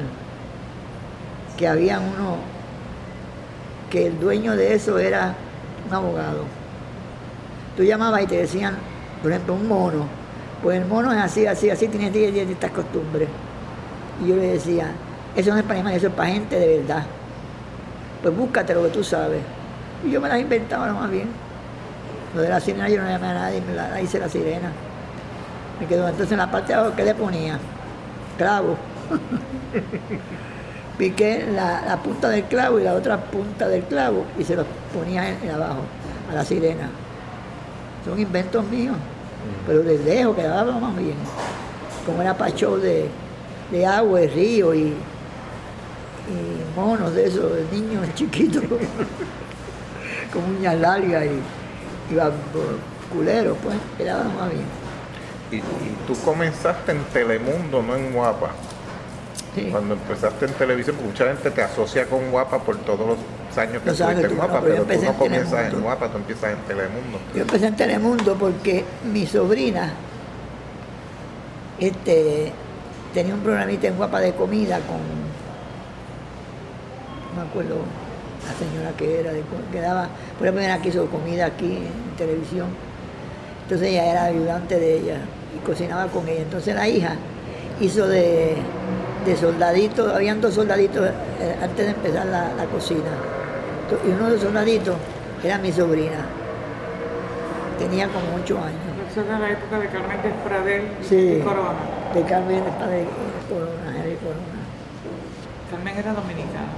[1.56, 2.36] que había uno,
[3.90, 5.34] que el dueño de eso era
[5.86, 6.44] un abogado.
[7.76, 8.76] Tú llamabas y te decían,
[9.22, 10.06] por ejemplo, un mono.
[10.62, 13.28] Pues el mono es así, así, así, tiene estas costumbres.
[14.22, 14.92] Y yo le decía,
[15.34, 17.04] eso no es para animales, eso es para gente de verdad.
[18.22, 19.40] Pues búscate lo que tú sabes.
[20.06, 21.28] Y yo me las inventaba más bien.
[22.34, 24.70] Lo de la sirena yo no llamé a nadie, me la, hice la sirena.
[25.80, 27.58] Me quedó entonces en la parte de abajo, ¿qué le ponía?
[28.36, 28.76] Clavo.
[30.98, 34.66] Piqué la, la, punta del clavo y la otra punta del clavo y se los
[34.92, 35.80] ponía en, en abajo,
[36.30, 36.90] a la sirena.
[38.04, 38.96] Son inventos míos,
[39.66, 41.16] pero de lejos quedaba más bien.
[42.04, 43.08] Como era pacho de,
[43.70, 44.94] de agua, de río y, y
[46.76, 48.62] monos de esos, de niños chiquitos,
[50.32, 52.18] con uñas largas y, y
[53.10, 54.79] culeros, pues, quedaba más bien.
[55.50, 58.50] Y, y, tú comenzaste en Telemundo, no en Guapa.
[59.54, 59.68] Sí.
[59.70, 63.82] Cuando empezaste en televisión, porque mucha gente te asocia con Guapa por todos los años
[63.82, 66.58] que estuviste en Guapa, no, pero, pero tú no comienzas en Guapa, tú empiezas en
[66.58, 67.18] Telemundo.
[67.34, 69.92] Yo empecé en Telemundo porque mi sobrina
[71.80, 72.52] este,
[73.12, 74.98] tenía un programita en Guapa de comida con,
[77.34, 77.76] no me acuerdo
[78.46, 79.32] la señora que era,
[79.72, 80.08] que daba,
[80.38, 82.68] por ejemplo, era que hizo comida aquí en televisión.
[83.64, 85.18] Entonces ella era ayudante de ella
[85.54, 86.42] y cocinaba con ella.
[86.42, 87.16] Entonces la hija
[87.80, 88.56] hizo de,
[89.24, 91.08] de soldaditos, habían dos soldaditos
[91.40, 93.10] eh, antes de empezar la, la, cocina.
[94.06, 94.96] Y uno de los soldaditos
[95.42, 96.26] era mi sobrina.
[97.78, 98.78] Tenía como ocho años.
[99.10, 101.80] Eso era la época de Carmen Despradel y sí, Corona.
[102.14, 104.60] De Carmen Despradel y Corona, Henry Corona.
[105.70, 106.72] Carmen era dominicana.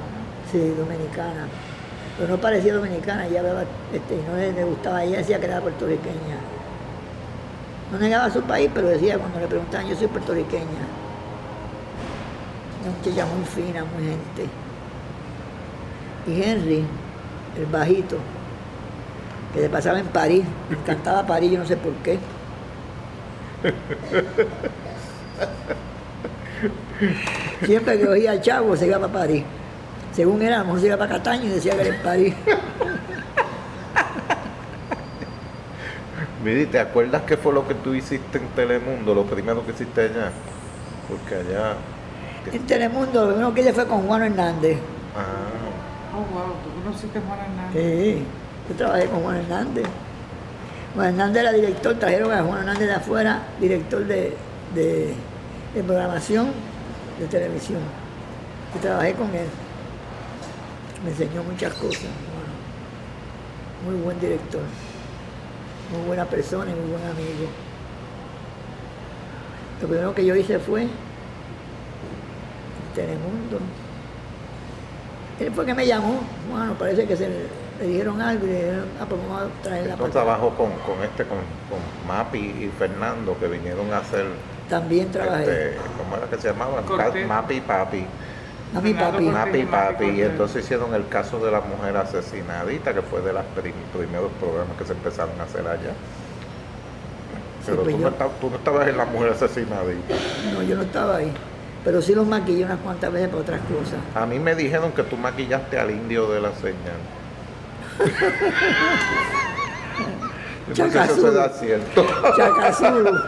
[0.50, 1.48] Sí, dominicana.
[2.18, 3.42] Pero no parecía dominicana, ella
[3.92, 6.36] este, no le, le gustaba, ella decía que era puertorriqueña.
[7.92, 10.64] No negaba su país, pero decía cuando le preguntaban, yo soy puertorriqueña.
[12.82, 14.48] Una muchacha muy fina, muy gente.
[16.26, 16.86] Y Henry,
[17.58, 18.16] el bajito,
[19.52, 22.18] que se pasaba en París, me encantaba París, yo no sé por qué.
[27.66, 29.44] Siempre que oía al chavo se iba para París.
[30.12, 32.34] Según mejor se iba para Cataño y decía que era en París.
[36.42, 40.00] Miri, ¿te acuerdas qué fue lo que tú hiciste en Telemundo, lo primero que hiciste
[40.00, 40.32] allá?
[41.08, 41.76] Porque allá...
[42.52, 44.76] En Telemundo, lo primero que hice fue con Juan Hernández.
[45.16, 46.12] Ah.
[46.12, 47.72] Oh, wow, ¿tú conociste a Juan Hernández?
[47.80, 48.24] Sí,
[48.68, 49.84] yo trabajé con Juan Hernández.
[50.96, 54.36] Juan Hernández era director, trajeron a Juan Hernández de afuera, director de,
[54.74, 55.14] de,
[55.74, 56.50] de programación
[57.20, 57.82] de televisión.
[58.74, 59.46] Y trabajé con él.
[61.04, 62.10] Me enseñó muchas cosas.
[63.84, 64.62] Bueno, muy buen director
[65.92, 67.48] muy buena persona y muy buen amigo.
[69.80, 70.86] Lo primero que yo hice fue
[72.94, 73.58] Telemundo.
[75.40, 77.36] Él fue que me llamó, bueno, parece que se le,
[77.80, 80.70] le dijeron algo y le dijeron, ah, pues vamos a traer la Yo trabajo con,
[80.86, 84.26] con este, con, con Mapi y Fernando, que vinieron a hacer...
[84.68, 85.42] También trabajé.
[85.42, 86.82] Este, ¿Cómo era que se llamaba?
[87.26, 88.06] Mapi y Papi.
[88.72, 89.24] Mami papi.
[89.28, 93.32] Mapi y Papi, y entonces hicieron el caso de la mujer asesinadita, que fue de
[93.34, 93.42] los
[93.92, 95.92] primeros programas que se empezaron a hacer allá.
[97.66, 100.14] Pero pues tú, yo- no estabas, tú no estabas en la mujer asesinadita.
[100.54, 101.32] No, yo no estaba ahí.
[101.84, 103.98] Pero sí los maquillé unas cuantas veces para otras cosas.
[104.14, 106.76] A mí me dijeron que tú maquillaste al indio de la señal.
[110.68, 111.20] No sé si eso Chacazú.
[111.20, 112.06] será cierto.
[112.36, 113.18] Chacazulu.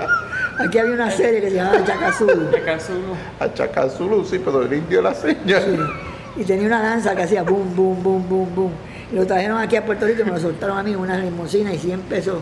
[0.59, 2.51] Aquí había una serie que se llamaba Chacazulu.
[2.51, 3.15] De Cazulu.
[3.41, 5.91] A Chacazulu, sí, pero el indio de la señal.
[6.37, 8.73] Y tenía una danza que hacía boom, boom, boom, boom, boom.
[9.13, 11.19] Y lo trajeron aquí a Puerto Rico y me lo soltaron a mí en una
[11.19, 12.39] limusina y 100 pesos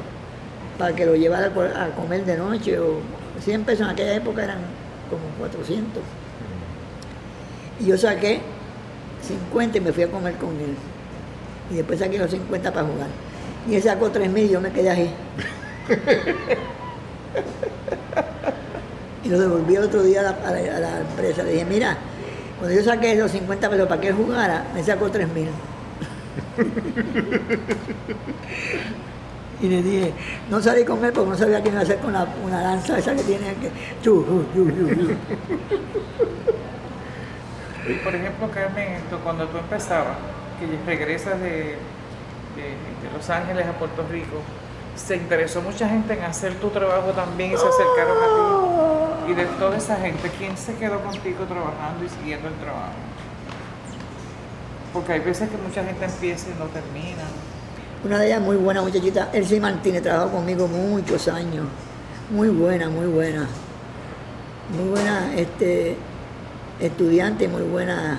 [0.78, 2.78] para que lo llevara a comer de noche.
[2.78, 3.00] O
[3.40, 4.58] 100 pesos en aquella época eran
[5.08, 6.02] como 400.
[7.80, 8.40] Y yo saqué
[9.26, 10.74] 50 y me fui a comer con él.
[11.70, 13.08] Y después saqué los 50 para jugar.
[13.68, 15.14] Y él sacó 3 mil y yo me quedé ahí.
[19.24, 21.42] y lo devolví otro día a la, empresa.
[21.42, 21.96] Le dije, mira,
[22.58, 25.48] cuando yo saqué los 50 pesos para que él jugara, me sacó 3 mil.
[29.60, 30.12] y le dije,
[30.50, 33.14] no salí con él porque no sabía qué iba a hacer con una lanza esa
[33.14, 33.70] que tiene que...
[37.88, 40.16] y por ejemplo, Carmen, cuando tú empezabas,
[40.58, 41.76] que regresas de,
[42.56, 42.76] de
[43.16, 44.42] Los Ángeles a Puerto Rico,
[44.96, 49.32] se interesó mucha gente en hacer tu trabajo también y se acercaron a ti.
[49.32, 52.92] Y de toda esa gente, ¿quién se quedó contigo trabajando y siguiendo el trabajo?
[54.92, 57.22] Porque hay veces que mucha gente empieza y no termina.
[58.04, 61.66] Una de ellas muy buena muchachita, Elsie Martínez, trabajó conmigo muchos años.
[62.30, 63.46] Muy buena, muy buena.
[64.76, 65.96] Muy buena este,
[66.80, 68.18] estudiante, muy buena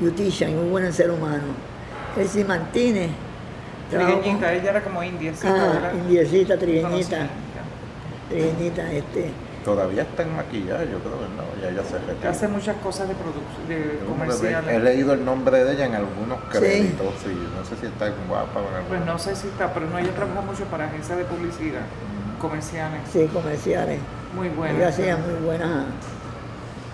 [0.00, 1.44] beautician y muy buena ser humano.
[2.16, 3.10] Elsie Martínez
[3.98, 5.54] Trigueñita, ella era como indiecita.
[5.54, 7.28] Ah, indiecita, trigueñita.
[8.28, 9.30] Trigueñita, este.
[9.64, 11.62] Todavía está en maquillaje, yo creo, ¿no?
[11.62, 12.30] Ya ella se retira.
[12.30, 14.74] Hace muchas cosas de producción, de comerciales.
[14.74, 17.30] He leído el nombre de ella en algunos créditos, sí.
[17.56, 20.42] No sé si está guapa o Pues no sé si está, pero no, ella trabaja
[20.42, 21.80] mucho para agencias de publicidad,
[22.40, 23.00] comerciales.
[23.10, 24.00] Sí, comerciales.
[24.36, 24.76] Muy buenas.
[24.76, 25.70] Ella hacía muy buenas,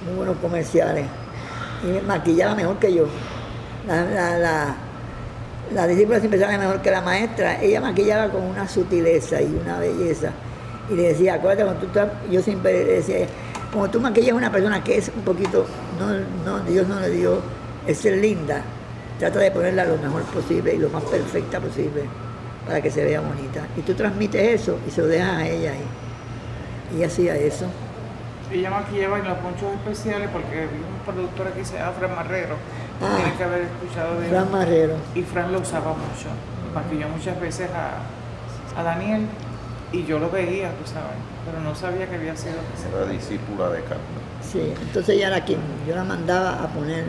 [0.07, 1.07] muy buenos comerciales.
[1.83, 3.07] Y maquillaba mejor que yo.
[3.89, 4.75] la, la, la
[5.73, 9.79] la discípula siempre sabe mejor que la maestra, ella maquillaba con una sutileza y una
[9.79, 10.31] belleza.
[10.91, 13.27] Y le decía, acuérdate, cuando tú estás, yo siempre le decía,
[13.73, 15.67] como tú maquillas a una persona que es un poquito,
[15.99, 16.09] no,
[16.45, 17.41] no, Dios no le dio
[17.87, 18.63] es ser linda,
[19.19, 22.03] trata de ponerla lo mejor posible y lo más perfecta posible
[22.67, 23.67] para que se vea bonita.
[23.77, 25.85] Y tú transmites eso y se lo dejas a ella ahí.
[26.93, 27.67] Y ella hacía eso.
[28.53, 32.57] Ella maquillaba en los ponchos especiales porque vi un productor aquí se llama Fran Marrero
[33.03, 34.95] Ah, Tiene que haber escuchado de Fran Marrero.
[35.15, 36.29] Y Fran lo usaba mucho.
[36.75, 39.27] Maquilló muchas veces a, a Daniel
[39.93, 42.55] y yo lo veía, tú sabes, pero no sabía que había sido.
[42.95, 44.21] Era discípula de Carmen.
[44.43, 47.05] Sí, entonces ella era quien, yo la mandaba a poner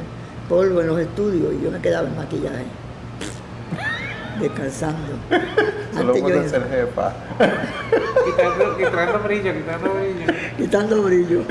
[0.50, 2.66] polvo en los estudios y yo me quedaba en maquillaje.
[4.40, 5.14] Descansando.
[5.94, 7.14] Solo puede ser jefa.
[8.26, 10.34] quitando, quitando brillo, quitando brillo.
[10.58, 11.42] Quitando brillo.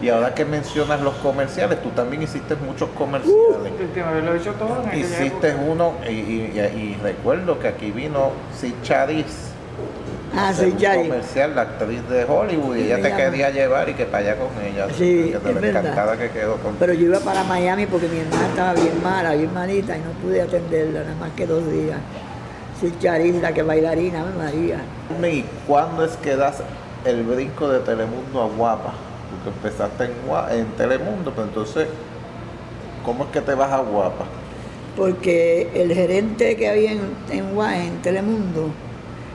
[0.00, 3.34] Y ahora que mencionas los comerciales, tú también hiciste muchos comerciales.
[3.36, 4.84] Uh, lo he hecho todo.
[4.94, 9.48] Hiciste uno, y, y, recuerdo que aquí vino Sid Charis.
[10.36, 14.04] Ah, sí, un comercial, la actriz de Hollywood, y ella te quería llevar y que
[14.04, 14.86] para allá con ella.
[14.96, 18.74] Sí, que encantada que quedó con Pero yo iba para Miami porque mi hermana estaba
[18.74, 21.98] bien mala, bien malita, y no pude atenderla nada más que dos días.
[22.80, 24.80] Sí, Charis, la que bailarina, María.
[25.26, 26.62] ¿Y cuándo es que das
[27.04, 29.07] el brinco de Telemundo a Guapa?
[29.48, 31.88] Empezaste en, en Telemundo, pero entonces,
[33.04, 34.24] ¿cómo es que te vas a Guapa?
[34.96, 38.70] Porque el gerente que había en, en, en Telemundo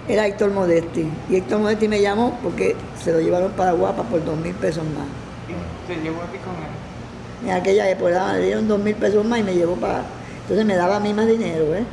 [0.08, 1.08] era Héctor Modesti.
[1.30, 4.84] Y Héctor Modesti me llamó porque se lo llevaron para Guapa por dos mil pesos
[4.84, 5.08] más.
[5.48, 7.50] ¿Y te llevó a ti con él?
[7.50, 10.04] En aquella época le dieron dos mil pesos más y me llevó para...
[10.42, 11.86] Entonces me daba a mí más dinero, ¿eh?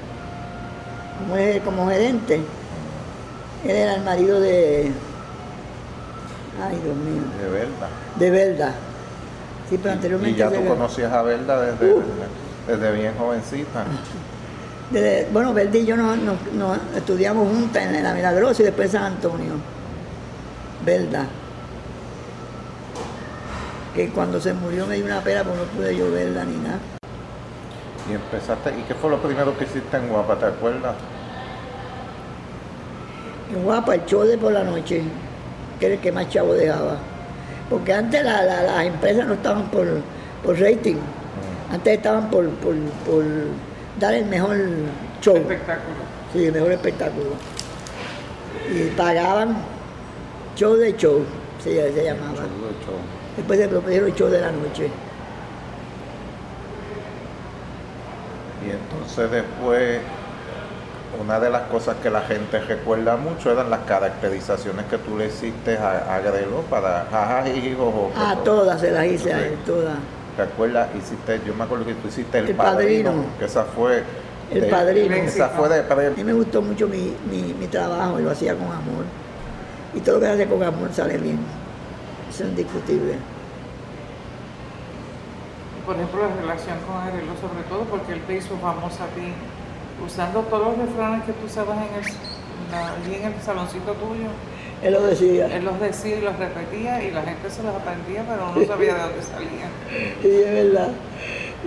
[1.19, 2.41] Como, como gerente.
[3.65, 4.91] Él era el marido de,
[6.61, 7.23] Ay, Dios mío.
[7.41, 7.89] De verdad.
[8.21, 8.75] De verdad.
[9.69, 10.37] Sí, pero anteriormente.
[10.37, 11.95] ¿Y ya tú conocías a Verda desde,
[12.69, 13.85] desde bien jovencita?
[15.33, 16.19] bueno, Verda y yo nos,
[16.95, 19.55] estudiamos juntas en la Milagrosa y después San Antonio.
[20.85, 21.27] Verda.
[23.95, 26.79] Que cuando se murió me dio una pena porque no pude yo verla ni nada.
[28.09, 30.37] Y empezaste, ¿y qué fue lo primero que hiciste en Guapa?
[30.37, 30.95] ¿Te acuerdas?
[33.55, 35.03] En Guapa, el show de por la noche
[35.79, 36.99] que era el que más chavo dejaba.
[37.71, 39.87] Porque antes las empresas no estaban por,
[40.59, 41.75] rating, mm.
[41.75, 42.51] antes estaban por,
[44.01, 44.57] dar el mejor
[45.23, 45.37] show.
[45.37, 45.97] Espectáculo.
[46.33, 47.31] Sí, el mejor espectáculo.
[48.75, 49.57] Y pagaban
[50.57, 51.25] show de show,
[51.63, 52.43] se, llamaba.
[53.37, 54.91] Después se propusieron el show de la noche.
[58.67, 60.01] Y entonces después
[61.19, 65.27] una de las cosas que la gente recuerda mucho eran las caracterizaciones que tú le
[65.27, 68.11] hiciste a, a Grelo para jajas y jojo.
[68.17, 69.97] Ah, todas se las hice a él, todas.
[70.37, 70.89] ¿Te acuerdas?
[70.97, 74.05] Hiciste, yo me acuerdo que tú hiciste El, padrino, que esa fue...
[74.51, 75.15] El Padrino.
[75.15, 78.55] Esa fue de A mí me gustó mucho mi, mi, mi trabajo y lo hacía
[78.55, 79.05] con amor.
[79.95, 81.39] Y todo lo que hace con amor sale bien.
[82.29, 83.15] Eso es indiscutible.
[85.87, 89.33] Por ejemplo, la relación con Agrelo, sobre todo porque él te hizo famosa a ti
[90.05, 92.05] usando todos los refranes que tú usabas en el,
[92.75, 94.29] allí en el saloncito tuyo.
[94.83, 95.47] Él lo decía.
[95.55, 98.95] Él los decía y los repetía y la gente se los aprendía, pero no sabía
[98.95, 99.71] de dónde salían.
[100.23, 100.89] Y es verdad.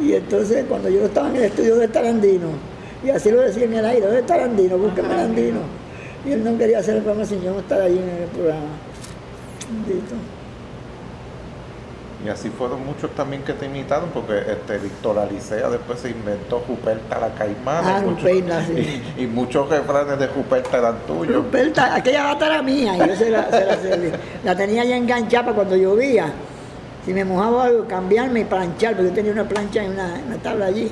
[0.02, 2.50] Y entonces cuando yo estaba en el estudio de Tarandino,
[3.04, 4.78] y así lo decía en el aire, ¿dónde está Tarandino?
[4.78, 5.60] Búsqueme Tarandino.
[6.26, 8.62] Y él no quería hacer el programa sin yo no estar allí en el programa.
[9.70, 10.16] Bendito.
[12.26, 16.60] Y así fueron muchos también que te imitaron, porque este Víctor Alicea después se inventó
[16.62, 17.98] Juperta la Caimana.
[17.98, 19.04] Ah, y muchos- Ruperta, sí.
[19.18, 21.36] y, y muchos refranes de Juperta eran tuyos.
[21.36, 24.12] Ruperta, aquella gata era mía, y yo se la, se la serví.
[24.46, 26.28] La tenía ya enganchada para cuando llovía.
[27.06, 30.38] Si me mojaba algo, cambiarme y planchar, porque yo tenía una plancha y una, una
[30.38, 30.90] tabla allí.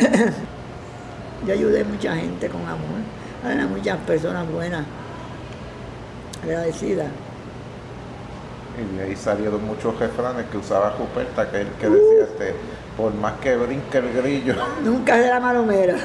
[1.46, 2.98] yo ayudé a mucha gente con amor.
[3.48, 4.84] Eran muchas personas buenas,
[6.42, 7.06] agradecidas.
[8.76, 12.54] Y de ahí salieron muchos refranes que usaba Juperta, que él que decía, este,
[12.96, 14.54] por más que brinque el grillo,
[14.84, 15.96] Nunca será malomera.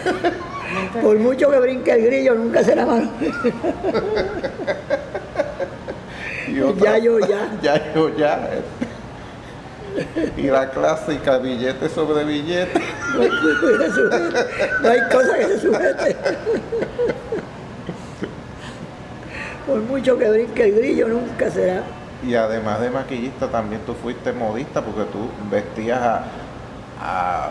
[1.02, 3.34] Por mucho que brinque el grillo, nunca será malomera.
[6.48, 7.52] y otra, Ya yo ya.
[7.62, 8.50] ya yo ya.
[10.38, 12.80] Y la clásica, billete sobre billete.
[13.20, 13.30] Hay.
[14.84, 16.16] No hay cosa que se sujete.
[19.66, 21.84] Por mucho que brinque el grillo, nunca será.
[22.28, 26.24] Y además de maquillista, también tú fuiste modista porque tú vestías a,
[27.02, 27.50] a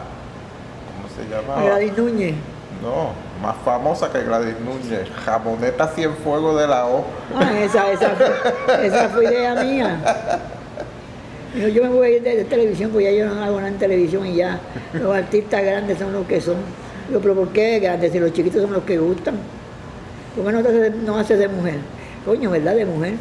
[0.94, 1.62] ¿cómo se llamaba?
[1.64, 2.34] Gladys Núñez.
[2.82, 3.10] No,
[3.42, 7.04] más famosa que Gladys Núñez, jamoneta Cienfuegos de la O.
[7.34, 9.98] Ah, esa, esa, fue- esa fue idea mía.
[11.56, 13.78] Yo me voy a ir de, de televisión, pues ya yo no hago nada en
[13.78, 14.60] televisión y ya
[14.92, 16.56] los artistas grandes son los que son.
[17.08, 18.12] Digo, pero ¿por qué grandes?
[18.12, 19.36] Si los chiquitos son los que gustan.
[20.36, 21.76] ¿Por qué no, te haces- no haces de mujer?
[22.24, 22.74] Coño, ¿verdad?
[22.76, 23.14] De mujer.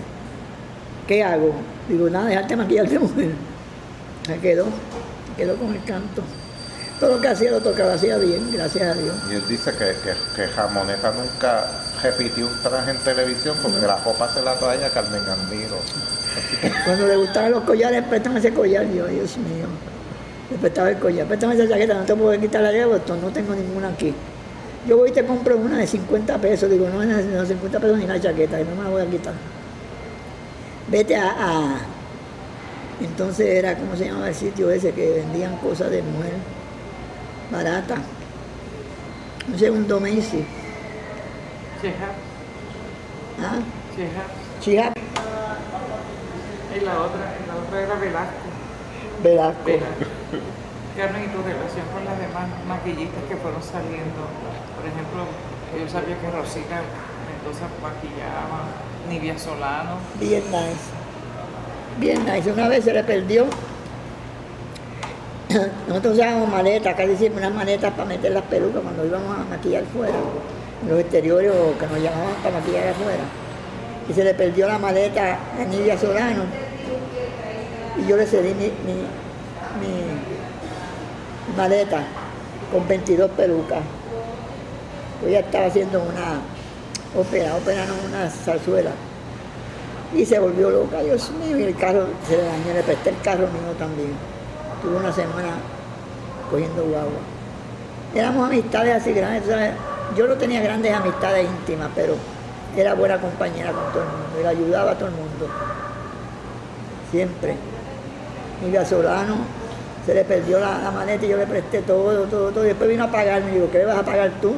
[1.08, 1.53] ¿Qué hago?
[1.88, 3.32] Digo, nada, dejarte maquillar de mujer.
[4.26, 4.66] Se quedó,
[5.38, 6.22] quedó con el canto.
[6.99, 9.16] Todo lo que hacía lo tocaba, hacía bien, gracias a Dios.
[9.32, 11.66] Y él dice que, que, que jamoneta nunca
[12.01, 15.78] repitió un traje en televisión porque la copa se la trae a Carmen Andino.
[16.86, 18.86] Cuando le gustaban los collares, préstame ese collar.
[18.88, 19.68] Yo, Dios mío.
[20.49, 21.28] Le prestaba el collar.
[21.28, 24.14] Préstame esa chaqueta, no te puedo quitar la de Boston, no tengo ninguna aquí.
[24.88, 26.70] Yo voy y te compro una de 50 pesos.
[26.70, 29.05] Digo, no, no, no 50 pesos ni la chaqueta, que no me la voy a
[29.05, 29.34] quitar.
[30.90, 31.78] Vete a, a-
[33.02, 34.92] Entonces era, ¿cómo se llamaba el sitio ese?
[34.94, 36.34] Que vendían cosas de mujer
[37.52, 38.00] baratas.
[39.48, 40.46] Un segundo Macy.
[43.40, 43.60] ¿Ah?
[43.96, 44.24] cheja.
[44.60, 44.98] Chihap,
[46.76, 48.48] Y la otra, la otra era Velasco.
[49.24, 49.64] Velasco.
[49.66, 50.06] Velasco.
[50.98, 54.26] Carmen, ¿y tu relación con las demás maquillistas que fueron saliendo?
[54.74, 55.30] Por ejemplo,
[55.78, 56.82] yo sabía que Rosita
[57.30, 58.66] Mendoza maquillaba,
[59.10, 59.97] Nivia Solano.
[60.20, 60.88] Bien nice.
[61.99, 62.51] Bien nice.
[62.51, 63.45] Una vez se le perdió.
[65.88, 69.84] Nosotros usábamos maletas, casi siempre unas maletas para meter las pelucas cuando íbamos a maquillar
[69.86, 70.18] fuera.
[70.84, 73.24] En los exteriores o que nos llamaban para maquillar afuera.
[74.10, 76.43] Y se le perdió la maleta a Nidia Solano.
[77.97, 79.01] Y yo le cedí mi, mi,
[79.82, 82.03] mi maleta
[82.72, 83.80] con 22 pelucas.
[85.20, 86.41] Pues ella estaba haciendo una
[87.18, 88.91] ópera, ópera una zarzuela.
[90.15, 93.22] Y se volvió loca, Dios mío, y el carro se le dañó, le presté el
[93.22, 94.11] carro mío también.
[94.82, 95.49] Tuve una semana
[96.49, 97.20] cogiendo guagua.
[98.15, 99.43] Éramos amistades así grandes,
[100.15, 102.15] yo no tenía grandes amistades íntimas, pero
[102.76, 105.47] era buena compañera con todo el mundo, y le ayudaba a todo el mundo.
[107.11, 107.55] Siempre.
[108.63, 109.36] Nivia Solano,
[110.05, 112.63] se le perdió la, la maleta y yo le presté todo, todo, todo.
[112.63, 114.53] Y después vino a pagarme, y digo, ¿qué le vas a pagar tú?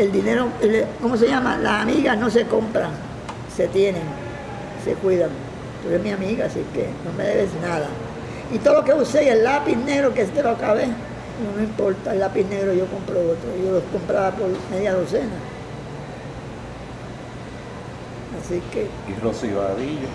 [0.00, 1.58] El dinero, el- ¿cómo se llama?
[1.58, 2.90] Las amigas no se compran,
[3.54, 4.00] se tienen,
[4.82, 5.28] se cuidan.
[5.82, 7.86] Tú eres mi amiga, así que no me debes nada.
[8.50, 11.64] Y todo lo que usé, y el lápiz negro que te lo acabé, no me
[11.64, 13.50] importa, el lápiz negro yo compro otro.
[13.62, 15.36] Yo los compraba por media docena.
[18.42, 20.08] Así que, Y Rosy Vadillo,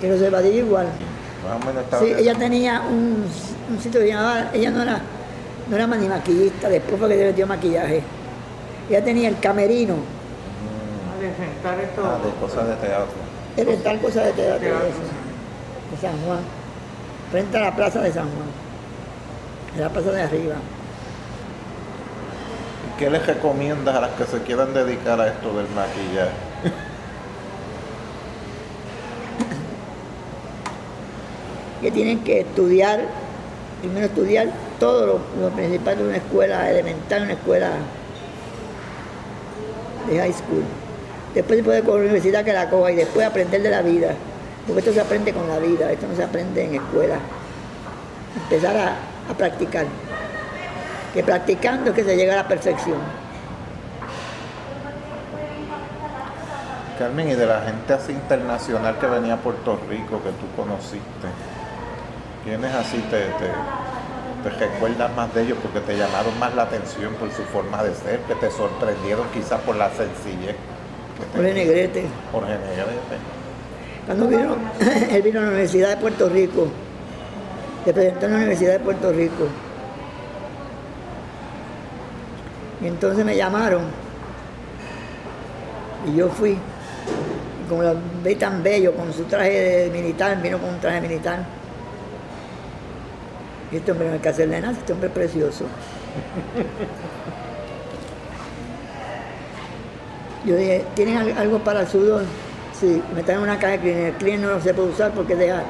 [0.00, 0.86] pero se va a decir igual.
[1.44, 2.02] más o menos estaba...
[2.04, 3.24] Sí, ella tenía un,
[3.70, 5.00] un sitio que llamaba, ella no era,
[5.68, 8.02] no era ni maquillista, después fue que le metió maquillaje.
[8.88, 12.02] Ella tenía el camerino, A de rentar esto.
[12.04, 13.16] Ah, de cosas de teatro.
[13.56, 16.38] era tal cosa de teatro de, de San Juan,
[17.32, 18.46] frente a la plaza de San Juan,
[19.74, 20.54] en la plaza de arriba.
[22.86, 26.30] ¿Y ¿Qué les recomiendas a las que se quieran dedicar a esto del maquillaje?
[31.82, 33.00] que tienen que estudiar,
[33.80, 37.72] primero estudiar todo lo, lo principal de una escuela elemental, una escuela
[40.08, 40.64] de high school.
[41.34, 44.14] Después se puede con la universidad que la coja y después aprender de la vida.
[44.66, 47.16] Porque esto se aprende con la vida, esto no se aprende en escuela.
[48.42, 48.96] Empezar a,
[49.30, 49.86] a practicar.
[51.14, 52.98] Que practicando es que se llega a la perfección.
[56.98, 61.28] Carmen, y de la gente así internacional que venía a Puerto Rico que tú conociste,
[62.42, 63.50] ¿quiénes así te, te,
[64.44, 68.20] recuerdas más de ellos porque te llamaron más la atención por su forma de ser,
[68.20, 70.56] que te sorprendieron quizás por la sencillez?
[71.34, 72.04] Jorge Negrete.
[72.32, 73.16] Jorge Negrete.
[74.06, 74.56] Cuando vino,
[75.10, 76.68] él vino a la Universidad de Puerto Rico,
[77.84, 79.48] se presentó en la Universidad de Puerto Rico.
[82.80, 83.82] Y entonces me llamaron
[86.06, 86.58] y yo fui
[87.68, 91.40] como lo ve tan bello, con su traje militar, vino con un traje militar.
[93.72, 95.64] Este hombre que hacerle nada, este hombre es precioso.
[100.44, 102.22] Yo dije, ¿tienen algo para sudor?
[102.78, 104.06] Sí, me traen una caja de cleaner.
[104.06, 105.62] El cleaner no se puede usar porque deja,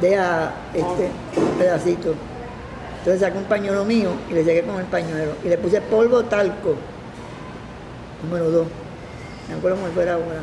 [0.00, 1.10] deja este,
[1.58, 2.14] pedacito.
[2.98, 5.32] Entonces saqué un pañuelo mío y le llegué con el pañuelo.
[5.44, 6.74] Y le puse polvo talco,
[8.24, 8.66] número dos.
[9.48, 10.40] Me acuerdo cómo fuera ahora.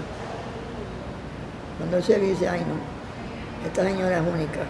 [1.78, 2.76] Cuando él se dice, ay no,
[3.68, 4.62] esta señora es única.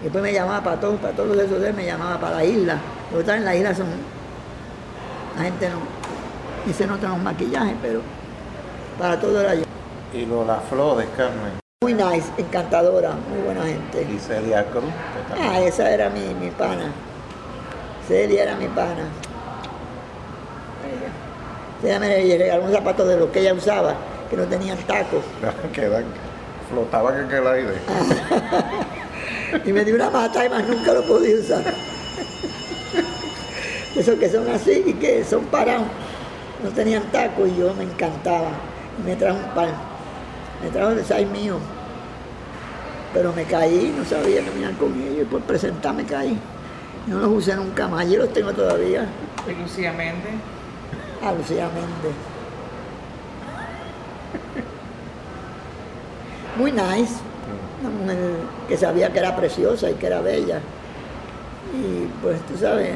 [0.00, 2.44] Y después me llamaba para todos, para todos los de esos me llamaba para la
[2.44, 2.78] isla.
[3.12, 3.86] Los en la isla son.
[5.36, 6.70] La gente no.
[6.70, 8.00] Y se notan los maquillajes, pero
[8.98, 9.64] para todo era yo.
[10.14, 11.60] Y Lola Flores, Carmen.
[11.82, 14.06] Muy nice, encantadora, muy buena gente.
[14.10, 14.84] Y Celia Cruz.
[15.38, 16.90] Ah, esa era mi, mi pana.
[18.08, 19.04] Celia era mi pana.
[21.82, 23.94] Ella me regaló un zapato de lo que ella usaba,
[24.28, 25.24] que no tenían tacos.
[26.70, 27.74] flotaban en el aire.
[29.64, 31.62] Y me dio una mata y más nunca lo podía usar.
[33.96, 35.86] Esos que son así y que son parados,
[36.62, 38.50] no tenían tacos y yo me encantaba.
[38.98, 39.70] Y me trajo un pan.
[40.62, 41.58] Me trajo el size mío.
[43.12, 46.38] Pero me caí, no sabía caminar con ellos y por presentarme caí.
[47.06, 49.08] No los usé nunca más, yo los tengo todavía.
[49.48, 50.34] ¿Y Lucía Méndez?
[51.22, 52.14] Ah, Lucía Méndez.
[56.56, 57.14] muy nice,
[58.68, 60.60] que sabía que era preciosa y que era bella.
[61.74, 62.90] Y pues tú sabes,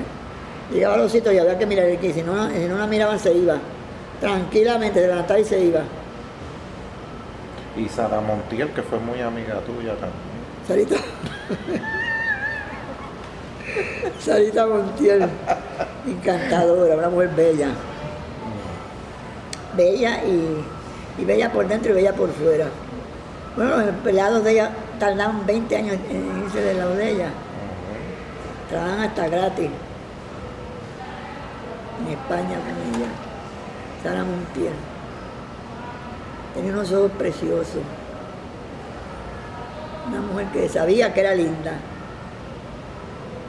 [0.73, 3.19] llegaba a los sitios y había que mirar aquí, si no, si no la miraban
[3.19, 3.57] se iba.
[4.21, 5.81] Tranquilamente, se levantaba y se iba.
[7.77, 10.35] Y Sara Montiel, que fue muy amiga tuya también.
[10.67, 10.97] Sarita.
[14.21, 15.29] Sarita Montiel,
[16.07, 17.69] encantadora, una mujer bella.
[19.77, 20.65] Bella y,
[21.21, 22.69] y bella por dentro y bella por fuera.
[23.57, 27.29] Bueno, los empleados de ella tardaron 20 años en irse del lado de ella.
[28.69, 29.71] Trabajan hasta gratis.
[32.01, 33.07] En España con ella.
[34.03, 34.73] Sara Montiel.
[36.55, 37.83] Tenía unos ojos preciosos.
[40.09, 41.75] Una mujer que sabía que era linda.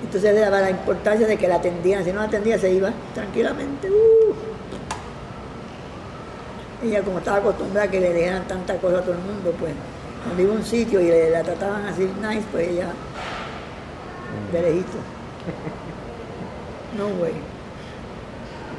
[0.03, 2.03] Entonces le daba la importancia de que la atendían.
[2.03, 3.89] Si no la atendía se iba tranquilamente.
[3.89, 4.35] Uh.
[6.85, 9.73] Ella como estaba acostumbrada a que le dijeran tantas cosas a todo el mundo, pues
[10.26, 12.88] cuando iba a un sitio y la trataban así nice, pues ella
[14.51, 14.97] de lejito.
[16.97, 17.34] No, güey.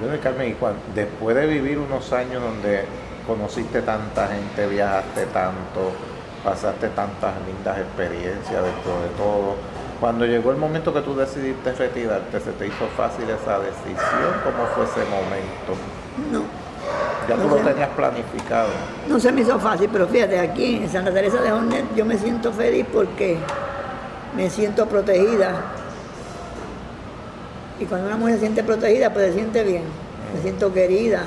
[0.01, 2.85] Bueno, Carmen, y después de vivir unos años donde
[3.27, 5.93] conociste tanta gente, viajaste tanto,
[6.45, 9.57] pasaste tantas lindas experiencias dentro de todo,
[10.01, 14.33] cuando llegó el momento que tú decidiste retirarte, ¿se te hizo fácil esa decisión?
[14.45, 15.77] ¿Cómo fue ese momento?
[16.33, 16.56] No
[17.29, 18.69] ya tú lo tenías planificado.
[19.09, 22.19] No se me hizo fácil, pero fíjate, aquí en Santa Teresa de Hornet yo me
[22.19, 23.39] siento feliz porque
[24.37, 25.55] me siento protegida.
[27.79, 29.83] Y cuando una mujer se siente protegida, pues se siente bien,
[30.35, 31.25] me siento querida.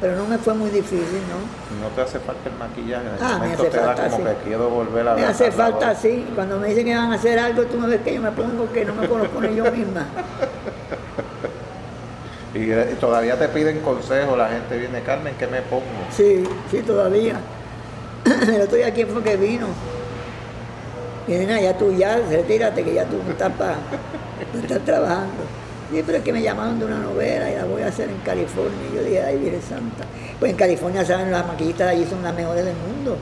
[0.00, 1.86] Pero no me fue muy difícil, ¿no?
[1.86, 3.06] ¿No te hace falta el maquillaje?
[3.20, 6.26] ah, me hace falta, como que quiero volver a Me hace falta, sí.
[6.34, 8.72] Cuando me dicen que van a hacer algo, tú me ves que yo me pongo
[8.72, 10.06] que no me conozco ni yo misma.
[12.54, 15.84] Y todavía te piden consejos, la gente viene, Carmen, ¿qué me pongo?
[16.10, 17.40] Sí, sí, todavía.
[18.24, 19.68] El otro día, ¿quién fue que vino?
[21.28, 23.76] Y dice, ya tú ya, retírate, que ya tú no estás para
[24.60, 25.44] estar trabajando.
[25.92, 28.18] Sí, pero es que me llamaron de una novela y la voy a hacer en
[28.18, 28.78] California.
[28.92, 30.04] Y yo dije, ay, Virgen Santa.
[30.40, 33.16] Pues en California, saben, las maquillistas de allí son las mejores del mundo.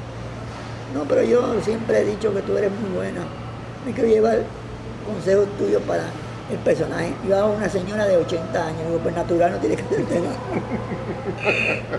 [0.95, 3.21] No, pero yo siempre he dicho que tú eres muy buena.
[3.85, 4.39] Me quiero llevar
[5.07, 6.05] consejos tuyos para
[6.51, 7.13] el personaje.
[7.27, 10.37] Yo hago una señora de 80 años, digo, pues natural no tiene que ser nada.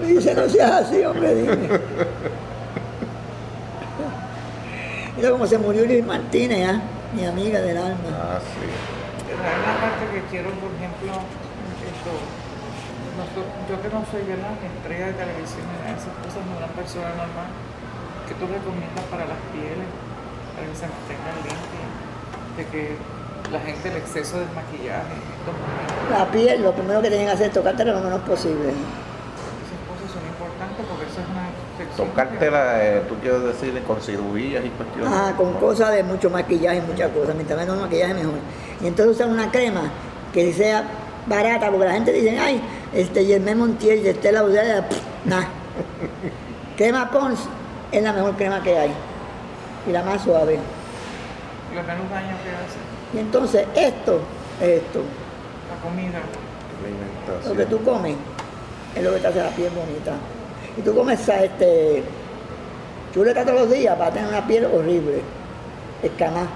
[0.02, 1.58] Me dice, no seas así, hombre, dime.
[5.16, 6.80] Mira cómo se murió Luis Martínez, ¿eh?
[7.14, 8.10] mi amiga del alma.
[8.16, 8.66] Ah, sí.
[9.36, 11.12] una parte que quiero, por ejemplo,
[11.84, 12.12] esto,
[13.70, 17.52] yo que no soy la estrella de televisión y esas cosas, no una persona normal,
[18.28, 19.90] que tú recomiendas para las pieles,
[20.56, 21.92] para que se mantengan limpias,
[22.56, 22.96] de que
[23.52, 25.16] la gente el exceso de maquillaje
[26.12, 28.70] La piel, lo primero que tienen que hacer es tocarte lo menos posible.
[28.70, 31.50] Esas cosas son importantes porque eso es una
[31.96, 35.12] Tocártela, eh, tú quieres decir, con cirugías y cuestiones.
[35.14, 37.36] Ah, con cosas de mucho maquillaje, muchas cosas.
[37.36, 38.34] Mientras menos maquillaje, mejor.
[38.82, 39.84] Y entonces usar una crema
[40.34, 40.84] que sea
[41.26, 42.62] barata, porque la gente dice, ay,
[42.94, 44.88] este Germán Montiel y Estela Udea,
[45.26, 45.48] nada.
[46.78, 47.40] crema Pons
[47.92, 48.92] es la mejor crema que hay.
[49.88, 50.60] Y la más suave.
[51.72, 52.99] Y los menos daños que hace.
[53.14, 54.20] Y entonces esto,
[54.62, 55.02] esto.
[55.70, 56.22] La comida.
[57.48, 58.16] Lo que tú comes
[58.96, 60.14] es lo que te hace la piel bonita.
[60.78, 62.04] Y tú comes este,
[63.14, 65.22] chuleta todos los días para tener una piel horrible,
[66.04, 66.48] escamada.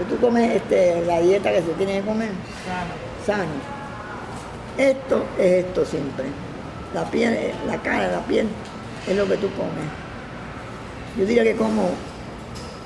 [0.00, 2.30] Y tú comes este, la dieta que se tiene que comer,
[3.24, 3.44] sano.
[3.44, 3.52] sano.
[4.76, 6.26] Esto es esto siempre.
[6.94, 8.48] La piel, la cara, la piel
[9.08, 9.84] es lo que tú comes.
[11.16, 11.90] Yo diría que como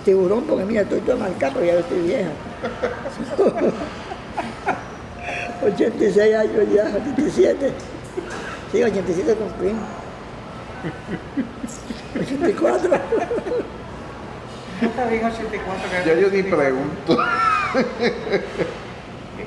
[0.04, 2.30] tiburón, porque mira, estoy toda marcada, pero ya estoy vieja.
[5.62, 7.72] 86 años ya, 87.
[8.72, 9.72] Sí, 87 cumplí.
[12.20, 12.90] 84.
[14.80, 15.88] Está bien 84.
[16.06, 17.18] Ya yo ni pregunto.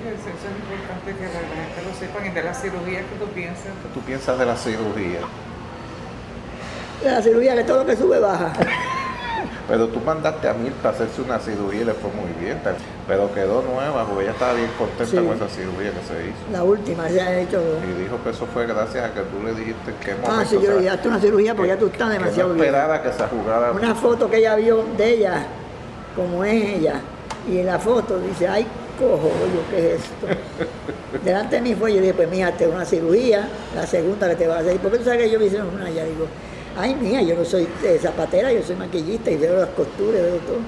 [0.02, 2.26] Eso es importante que la gente lo sepan.
[2.26, 3.66] Y de la cirugía, ¿qué tú piensas?
[3.66, 5.20] ¿Qué tú piensas de la cirugía?
[7.04, 8.52] De la cirugía, que todo lo que sube baja.
[9.68, 12.60] Pero tú mandaste a Mirta a hacerse una cirugía y le fue muy bien,
[13.08, 16.52] pero quedó nueva porque ella estaba bien contenta con esa cirugía que se hizo.
[16.52, 17.62] La última, se ha hecho.
[17.90, 20.72] Y dijo que eso fue gracias a que tú le dijiste que Ah, sí, yo
[20.74, 22.66] le dije, una cirugía porque ya tú estás demasiado bien.
[22.66, 23.72] esperaba que se jugara.
[23.72, 25.46] Una foto que ella vio de ella,
[26.16, 26.96] como es ella,
[27.50, 28.66] y en la foto dice, ay,
[29.00, 30.28] cojo, yo, ¿qué es esto?
[31.24, 34.48] Delante de mí fue, yo dije, pues mira, te una cirugía, la segunda que te
[34.48, 34.78] va a hacer.
[34.78, 35.90] ¿Por qué tú sabes que yo me hicieron una?
[35.90, 36.26] Ya digo,
[36.78, 40.38] Ay, mía, yo no soy eh, zapatera, yo soy maquillista y veo las costuras, veo
[40.38, 40.60] todo.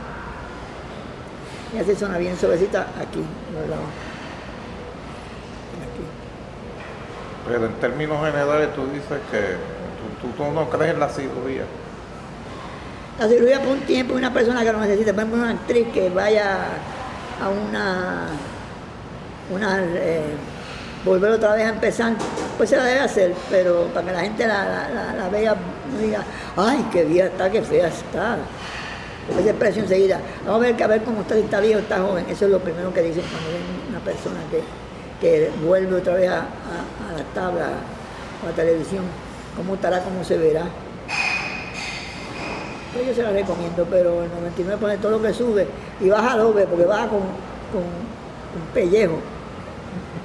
[1.73, 3.23] Y hace zona bien suavecita aquí,
[3.53, 3.77] ¿verdad?
[5.81, 6.03] Aquí.
[7.47, 9.55] Pero en términos generales tú dices que
[10.37, 11.63] tú, no crees en la cirugía.
[13.19, 16.09] La cirugía por un tiempo una persona que lo necesita, por ejemplo una actriz que
[16.09, 16.67] vaya
[17.41, 18.27] a una,
[19.51, 20.35] una eh,
[21.05, 22.13] volver otra vez a empezar,
[22.57, 25.55] pues se la debe hacer, pero para que la gente la, vea,
[25.91, 26.23] no diga,
[26.55, 28.37] ay, qué vieja está, qué fea está.
[29.29, 32.25] Esa expresión enseguida, vamos a ver, a ver cómo está, está viejo, está joven.
[32.29, 36.35] Eso es lo primero que dicen cuando ven una persona que, vuelve otra vez a,
[36.35, 37.67] la tabla
[38.43, 39.03] o a la televisión,
[39.55, 40.65] cómo estará, cómo se verá.
[42.93, 45.67] Pues yo se la recomiendo, pero el 99% todo lo que sube
[46.01, 47.21] y baja doble, porque baja con,
[47.71, 49.19] con un pellejo.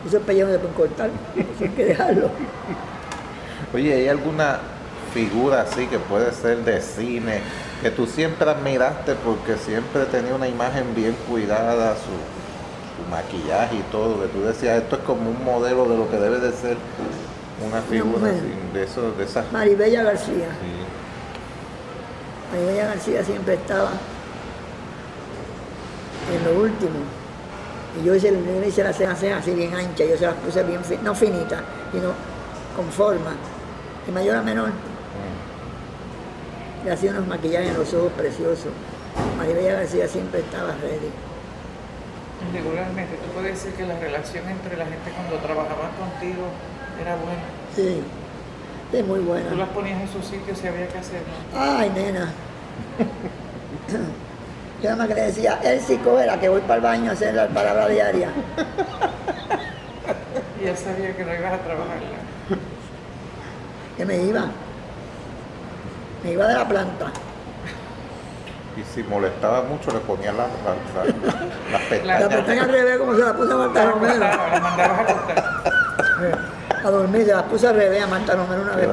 [0.06, 1.10] Esos pellejos se pueden cortar,
[1.60, 2.30] hay que dejarlo.
[3.74, 4.60] Oye, ¿hay alguna
[5.12, 7.40] figura así que puede ser de cine
[7.82, 14.20] que tú siempre admiraste porque siempre tenía una imagen bien cuidada, su, maquillaje y todo,
[14.20, 16.76] que tú decías, esto es como un modelo de lo que debe de ser
[17.66, 18.32] una figura
[18.74, 19.50] de, eso, de esas...
[19.52, 20.48] Maribella García.
[22.52, 23.90] Maribella García siempre estaba
[26.34, 27.17] en lo último
[27.98, 28.32] y yo hice,
[28.66, 32.12] hice las cejas así bien ancha, yo se las puse bien, no finita, sino
[32.76, 33.32] con forma,
[34.06, 34.70] de mayor a menor.
[36.84, 38.72] Le hacía unos maquillajes en los ojos preciosos.
[39.36, 41.10] Maribella García siempre estaba ready.
[42.52, 46.44] Regularmente, tú puedes decir que la relación entre la gente cuando trabajaban contigo
[47.00, 47.42] era buena.
[47.74, 48.00] Sí,
[48.92, 49.50] es muy buena.
[49.50, 51.26] Tú las ponías en su sitio si había que hacerlo.
[51.56, 52.32] Ay, nena.
[54.82, 57.14] Yo nada más que le decía, él sí la que voy para el baño a
[57.14, 58.28] hacer la palabra diaria.
[60.62, 61.96] y él sabía que no ibas a trabajar.
[63.96, 64.44] Que me iba.
[66.22, 67.06] Me iba de la planta.
[68.76, 70.52] Y si molestaba mucho le ponía las la,
[71.72, 72.20] la, pestañas.
[72.20, 74.18] La pestaña al revés como se la puse a Marta Romero.
[74.20, 75.44] La mandabas a cortar.
[76.78, 78.86] A dormir, se las puse al revés a Marta Romero una vez.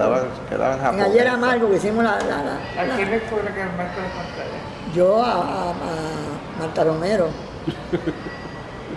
[0.50, 2.18] Quedaban, en ayer amargo que hicimos la...
[2.18, 4.58] la, la ¿A quién le fue la que armaste la pantalla?
[4.96, 7.28] Yo a, a, Romero.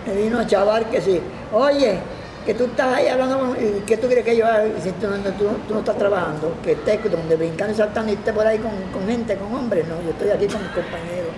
[0.07, 1.21] Me vino a chaval que sí,
[1.51, 1.99] oye,
[2.45, 4.45] que tú estás ahí hablando con, ¿qué tú crees que yo
[4.81, 6.55] si tú, tú, no estás trabajando?
[6.63, 10.01] Que estés donde brincando y saltando y estés por ahí con, gente, con hombres, no,
[10.01, 11.31] yo estoy aquí con mis compañeros.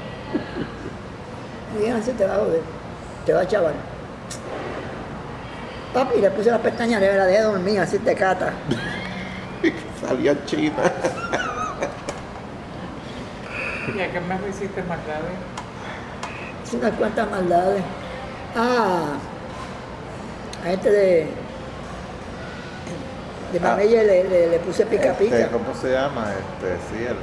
[1.82, 2.62] Y así te va a joder,
[3.26, 3.74] te va a chaval.
[5.93, 8.53] Papi, le puse las pestañas, le la dejé dormir, así te cata.
[10.01, 10.74] Salía china.
[13.95, 15.38] ¿Y a qué más hiciste maldades?
[16.73, 17.84] Unas cuantas maldades.
[18.55, 19.17] Ah,
[20.63, 21.27] a este de.
[23.51, 25.38] De ah, Mamella le, le, puse pica pica.
[25.38, 26.27] Este, ¿Cómo se llama?
[26.32, 27.17] Este, sí, el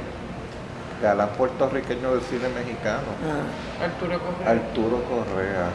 [1.01, 3.07] galán puertorriqueño del cine mexicano.
[3.25, 3.85] Ah.
[3.85, 4.51] Arturo Correa.
[4.51, 5.69] Arturo Correa.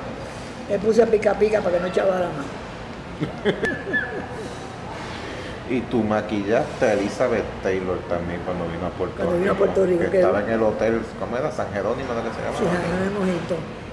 [0.68, 2.47] Le puse pica pica para que no chavara más.
[5.69, 9.87] Y tú maquillaste a Elizabeth Taylor también cuando vino a Puerto cuando Vino a Puerto
[9.87, 11.51] Rico que, estaba en el hotel, ¿cómo era?
[11.51, 12.59] San Jerónimo, ¿no que se llama?
[12.59, 13.41] Sí, San Jerónimo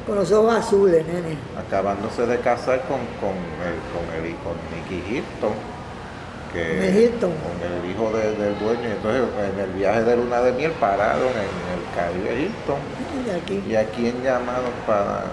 [0.06, 1.38] Con los ojos azules, nene.
[1.58, 5.54] Acabándose de casar con, con, el, con, el, con Nicky Hilton.
[6.52, 7.32] Que, Hilton.
[7.32, 8.90] Con el hijo del dueño.
[8.92, 12.80] Entonces, en el viaje de luna de miel pararon en el Caribe Hilton.
[13.26, 13.64] Y aquí.
[13.66, 15.24] ¿Y a quién llamaron para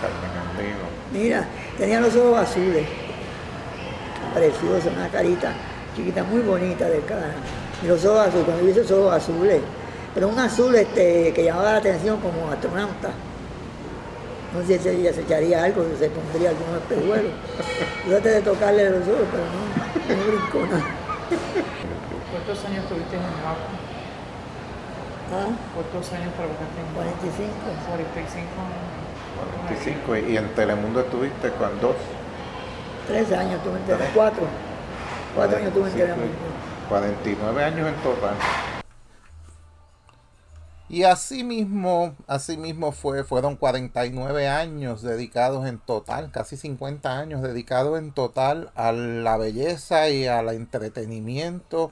[0.00, 0.88] Carmen Andino?
[1.12, 1.46] Mira,
[1.76, 3.03] tenía los ojos azules
[4.32, 5.52] preciosa, una carita
[5.94, 7.32] chiquita, muy bonita de cara.
[7.82, 9.60] Y los ojos azules, cuando yo esos ojos azules,
[10.14, 13.10] pero un azul este, que llamaba la atención como astronauta.
[14.54, 17.32] No sé si ella se echaría algo, se pondría algunos espejuelos.
[18.04, 20.86] Yo traté de tocarle los ojos, pero no, no brincó nada.
[22.30, 23.74] ¿Cuántos años tuviste en Japón?
[25.34, 25.50] ¿Ah?
[25.74, 27.50] ¿Cuántos años trabajaste en 45.
[27.90, 28.46] 45
[30.14, 30.30] 45.
[30.30, 31.96] ¿Y en Telemundo estuviste con dos?
[33.06, 34.12] Tres años tuve en Telemundo.
[34.14, 34.46] Cuatro.
[35.34, 36.34] Cuatro años tuve en Telemundo.
[36.88, 38.34] 49 años en total.
[40.88, 47.42] Y así mismo, así mismo fue, fueron 49 años dedicados en total, casi 50 años
[47.42, 51.90] dedicados en total a la belleza y al entretenimiento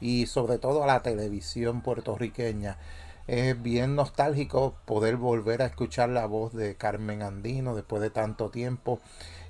[0.00, 2.78] y sobre todo a la televisión puertorriqueña.
[3.26, 8.50] Es bien nostálgico poder volver a escuchar la voz de Carmen Andino después de tanto
[8.50, 9.00] tiempo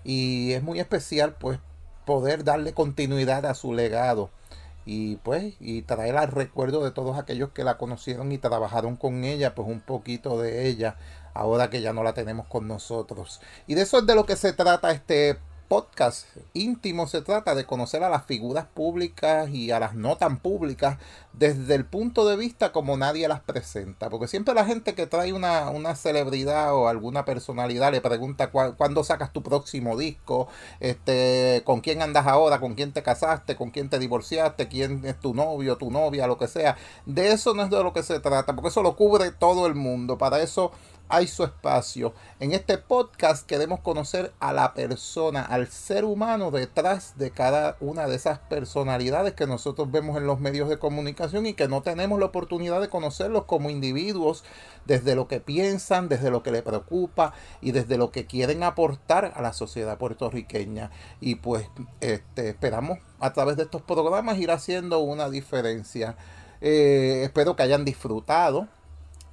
[0.05, 1.59] y es muy especial pues
[2.05, 4.31] poder darle continuidad a su legado
[4.87, 9.25] y pues y traer al recuerdo de todos aquellos que la conocieron y trabajaron con
[9.25, 10.97] ella pues un poquito de ella
[11.33, 13.41] ahora que ya no la tenemos con nosotros.
[13.67, 15.39] Y de eso es de lo que se trata este
[15.69, 20.39] podcast íntimo se trata de conocer a las figuras públicas y a las no tan
[20.39, 20.99] públicas
[21.33, 24.09] desde el punto de vista como nadie las presenta.
[24.11, 29.05] Porque siempre la gente que trae una, una celebridad o alguna personalidad le pregunta cuándo
[29.05, 30.49] sacas tu próximo disco,
[30.81, 35.19] este, con quién andas ahora, con quién te casaste, con quién te divorciaste, quién es
[35.19, 36.77] tu novio, tu novia, lo que sea.
[37.07, 39.75] De eso no es de lo que se trata, porque eso lo cubre todo el
[39.75, 40.19] mundo.
[40.19, 40.73] Para eso
[41.09, 42.15] hay su espacio.
[42.41, 48.07] En este podcast queremos conocer a la persona, al ser humano detrás de cada una
[48.07, 52.19] de esas personalidades que nosotros vemos en los medios de comunicación y que no tenemos
[52.19, 54.45] la oportunidad de conocerlos como individuos
[54.87, 59.33] desde lo que piensan, desde lo que les preocupa y desde lo que quieren aportar
[59.37, 60.91] a la sociedad puertorriqueña.
[61.21, 61.69] Y pues
[62.01, 66.17] este, esperamos a través de estos programas ir haciendo una diferencia.
[66.61, 68.69] Eh, espero que hayan disfrutado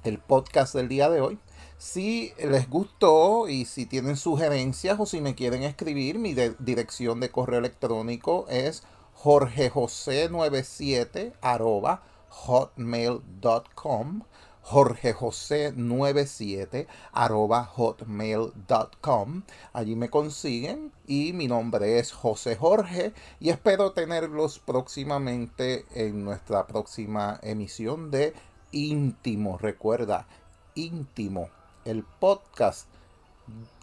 [0.04, 1.38] el podcast del día de hoy.
[1.82, 7.32] Si les gustó y si tienen sugerencias o si me quieren escribir, mi dirección de
[7.32, 8.84] correo electrónico es
[9.20, 14.22] jorgejose97 arroba hotmail.com
[14.64, 24.60] jorgejose97 arroba hotmail.com allí me consiguen y mi nombre es José Jorge y espero tenerlos
[24.60, 28.34] próximamente en nuestra próxima emisión de
[28.70, 29.58] íntimo.
[29.58, 30.28] Recuerda
[30.76, 31.50] íntimo
[31.84, 32.86] el podcast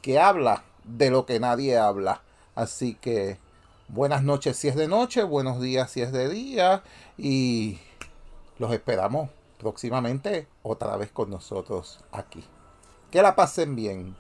[0.02, 2.22] que habla de lo que nadie habla.
[2.56, 3.38] Así que
[3.88, 6.84] buenas noches si es de noche, buenos días si es de día
[7.18, 7.80] y
[8.58, 12.44] los esperamos próximamente otra vez con nosotros aquí.
[13.12, 14.16] Que la pasen bien.